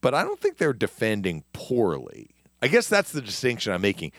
[0.01, 2.31] But I don't think they're defending poorly.
[2.62, 4.12] I guess that's the distinction I'm making.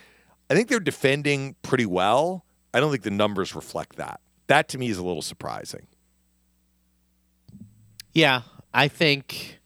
[0.49, 2.45] I think they're defending pretty well.
[2.73, 4.19] I don't think the numbers reflect that.
[4.47, 5.87] That to me is a little surprising.
[8.13, 8.41] Yeah,
[8.73, 9.59] I think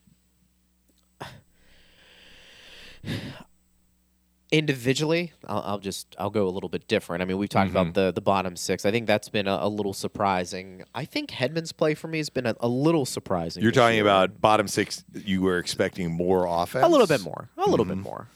[4.57, 7.21] individually, I'll, I'll just I'll go a little bit different.
[7.21, 7.77] I mean, we've talked Mm-hmm.
[7.77, 8.85] about the the bottom six.
[8.85, 10.83] I think that's been a, a little surprising.
[10.93, 13.61] I think Hedman's play for me has been a, a little surprising.
[13.63, 14.03] You're talking year.
[14.05, 15.03] about bottom six.
[15.13, 16.85] You were expecting more offense.
[16.85, 17.95] a little bit more, a little Mm-hmm.
[17.95, 18.27] bit more,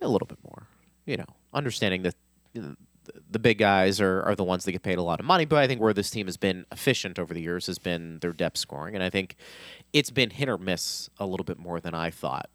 [0.00, 0.66] a little bit more.
[1.06, 2.14] You know, understanding that
[2.52, 5.20] you know, the, the big guys are, are the ones that get paid a lot
[5.20, 5.44] of money.
[5.44, 8.32] But I think where this team has been efficient over the years has been their
[8.32, 9.36] depth scoring, and I think
[9.92, 12.48] it's been hit or miss a little bit more than I thought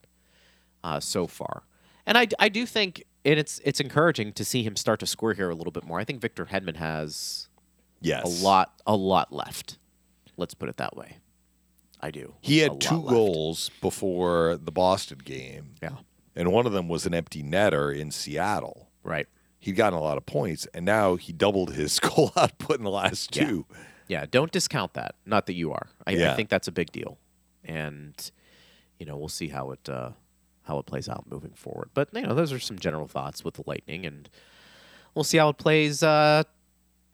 [0.84, 1.64] uh, so far.
[2.08, 5.34] And I, I do think and it's it's encouraging to see him start to score
[5.34, 6.00] here a little bit more.
[6.00, 7.48] I think Victor Hedman has
[8.02, 8.24] Yes.
[8.42, 9.78] a lot a lot left.
[10.38, 11.18] Let's put it that way.
[12.02, 12.36] I do.
[12.42, 13.08] He had two left.
[13.10, 15.96] goals before the Boston game, Yeah.
[16.36, 18.90] and one of them was an empty netter in Seattle.
[19.02, 19.28] Right.
[19.60, 22.92] He'd gotten a lot of points, and now he doubled his goal output in the
[22.92, 23.66] last two.
[24.08, 25.16] Yeah, don't discount that.
[25.26, 25.88] Not that you are.
[26.06, 27.18] I, I think that's a big deal,
[27.64, 28.14] and
[29.00, 30.12] you know we'll see how it uh,
[30.66, 31.90] how it plays out moving forward.
[31.94, 34.30] But you know those are some general thoughts with the Lightning, and
[35.14, 36.44] we'll see how it plays uh,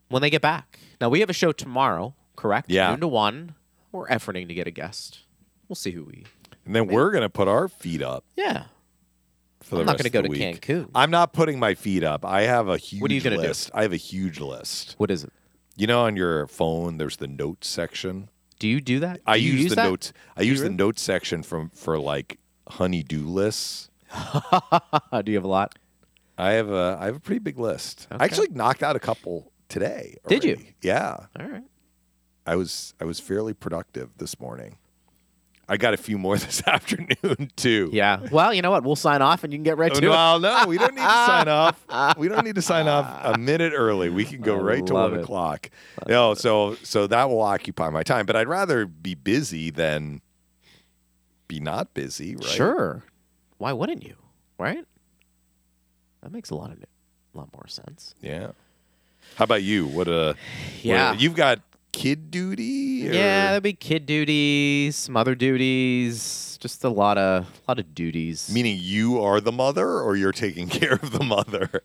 [0.09, 0.79] when they get back.
[0.99, 2.69] Now we have a show tomorrow, correct?
[2.69, 2.89] Yeah.
[2.91, 3.55] noon to one.
[3.91, 5.19] We're efforting to get a guest.
[5.67, 6.23] We'll see who we.
[6.65, 8.65] And then we're going to put our feet up Yeah,
[9.61, 10.61] for the I'm not gonna go to week.
[10.61, 10.89] Cancun.
[10.95, 12.23] I'm not putting my feet up.
[12.23, 13.41] I have a huge What are you gonna do?
[13.41, 13.71] list.
[13.73, 14.95] I have a huge list.
[14.97, 15.33] what is it?
[15.75, 18.29] You know, on your phone, there's the notes section.
[18.59, 19.21] Do you do that?
[19.25, 19.83] I Do you use, use the that?
[19.89, 20.13] notes.
[20.37, 20.69] I use really?
[20.71, 22.37] the notes section from for like
[22.67, 23.89] honey-do lists.
[25.23, 25.77] do you have a lot?
[26.37, 28.07] I have a I have a pretty big list.
[28.11, 28.21] Okay.
[28.21, 30.15] I actually knocked out a couple today.
[30.27, 30.57] Did you?
[30.81, 31.17] Yeah.
[31.39, 31.63] All right.
[32.45, 34.77] I was I was fairly productive this morning.
[35.69, 37.89] I got a few more this afternoon too.
[37.93, 38.19] Yeah.
[38.31, 38.83] Well, you know what?
[38.83, 40.09] We'll sign off, and you can get right Oh, to it.
[40.09, 42.17] well, no, we don't need to sign off.
[42.17, 44.09] We don't need to sign off a minute early.
[44.09, 45.21] We can go I right to one it.
[45.21, 45.69] o'clock.
[46.07, 48.25] No, so so that will occupy my time.
[48.25, 50.21] But I'd rather be busy than
[51.51, 52.45] be not busy, right?
[52.45, 53.03] Sure.
[53.57, 54.15] Why wouldn't you?
[54.57, 54.85] Right?
[56.21, 58.15] That makes a lot of a lot more sense.
[58.21, 58.51] Yeah.
[59.35, 59.85] How about you?
[59.85, 60.33] What uh
[60.81, 61.11] Yeah.
[61.11, 61.59] what- you've got
[61.91, 63.09] kid duty?
[63.09, 67.79] or- Yeah, there'd be kid duties, some other duties, just a lot of a lot
[67.79, 68.49] of duties.
[68.53, 71.83] Meaning you are the mother or you're taking care of the mother?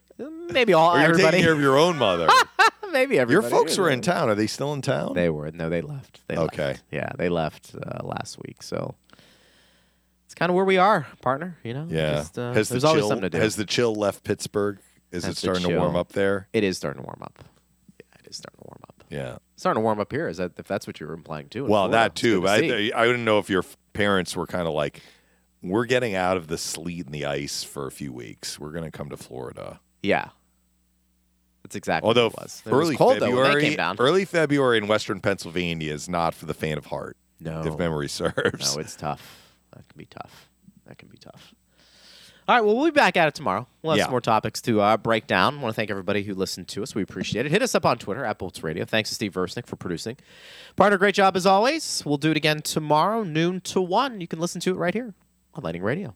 [0.51, 1.31] maybe all Or you're everybody.
[1.37, 2.27] taking care of your own mother.
[2.91, 3.33] maybe everybody.
[3.33, 4.29] your folks were in town.
[4.29, 5.13] Are they still in town?
[5.13, 5.51] They were.
[5.51, 6.21] No, they left.
[6.27, 6.67] They Okay.
[6.67, 6.83] left.
[6.91, 8.61] Yeah, they left uh, last week.
[8.63, 8.95] So
[10.37, 11.57] kind of where we are, partner.
[11.63, 11.87] You know.
[11.89, 12.13] yeah.
[12.15, 13.37] Just, uh, has there's the always chill, something to do.
[13.39, 14.79] Has the chill left Pittsburgh?
[15.11, 16.47] Is Has it starting to warm up there?
[16.53, 17.43] it is starting to warm up.
[17.99, 19.03] Yeah, it is starting to warm up.
[19.09, 19.37] Yeah.
[19.55, 20.27] starting to warm up here.
[20.27, 21.63] Is that if that's what you were implying too?
[21.63, 21.91] Well, Florida.
[21.97, 22.41] that too.
[22.41, 22.91] But to.
[22.93, 23.63] I, I didn't know if your
[23.93, 25.01] parents were kind of like,
[25.63, 28.59] we're getting out of the sleet and the ice for a few weeks.
[28.59, 29.79] We're going to come to Florida.
[30.03, 30.29] yeah,
[31.63, 32.63] that's exactly Although what it was.
[32.65, 36.45] It was early cold though when February, early February in Western Pennsylvania is not for
[36.45, 38.75] the faint of heart, no, if memory serves.
[38.75, 39.46] no, it's tough.
[39.77, 40.49] That can be tough.
[40.85, 41.53] That can be tough.
[42.47, 43.67] All right, well, we'll be back at it tomorrow.
[43.81, 44.03] We'll have Yeah.
[44.05, 45.57] some more topics to uh, break down.
[45.57, 46.95] I want to thank everybody who listened to us.
[46.95, 47.51] We appreciate it.
[47.51, 48.85] Hit us up on Twitter at Bolts Radio.
[48.85, 50.15] Thanks to Steve Versnick for producing.
[50.77, 52.03] Partner, great job as always.
[52.05, 54.21] We'll do it again tomorrow, noon to 1.
[54.21, 55.13] You can listen to it right here
[55.55, 56.15] on Lightning Radio.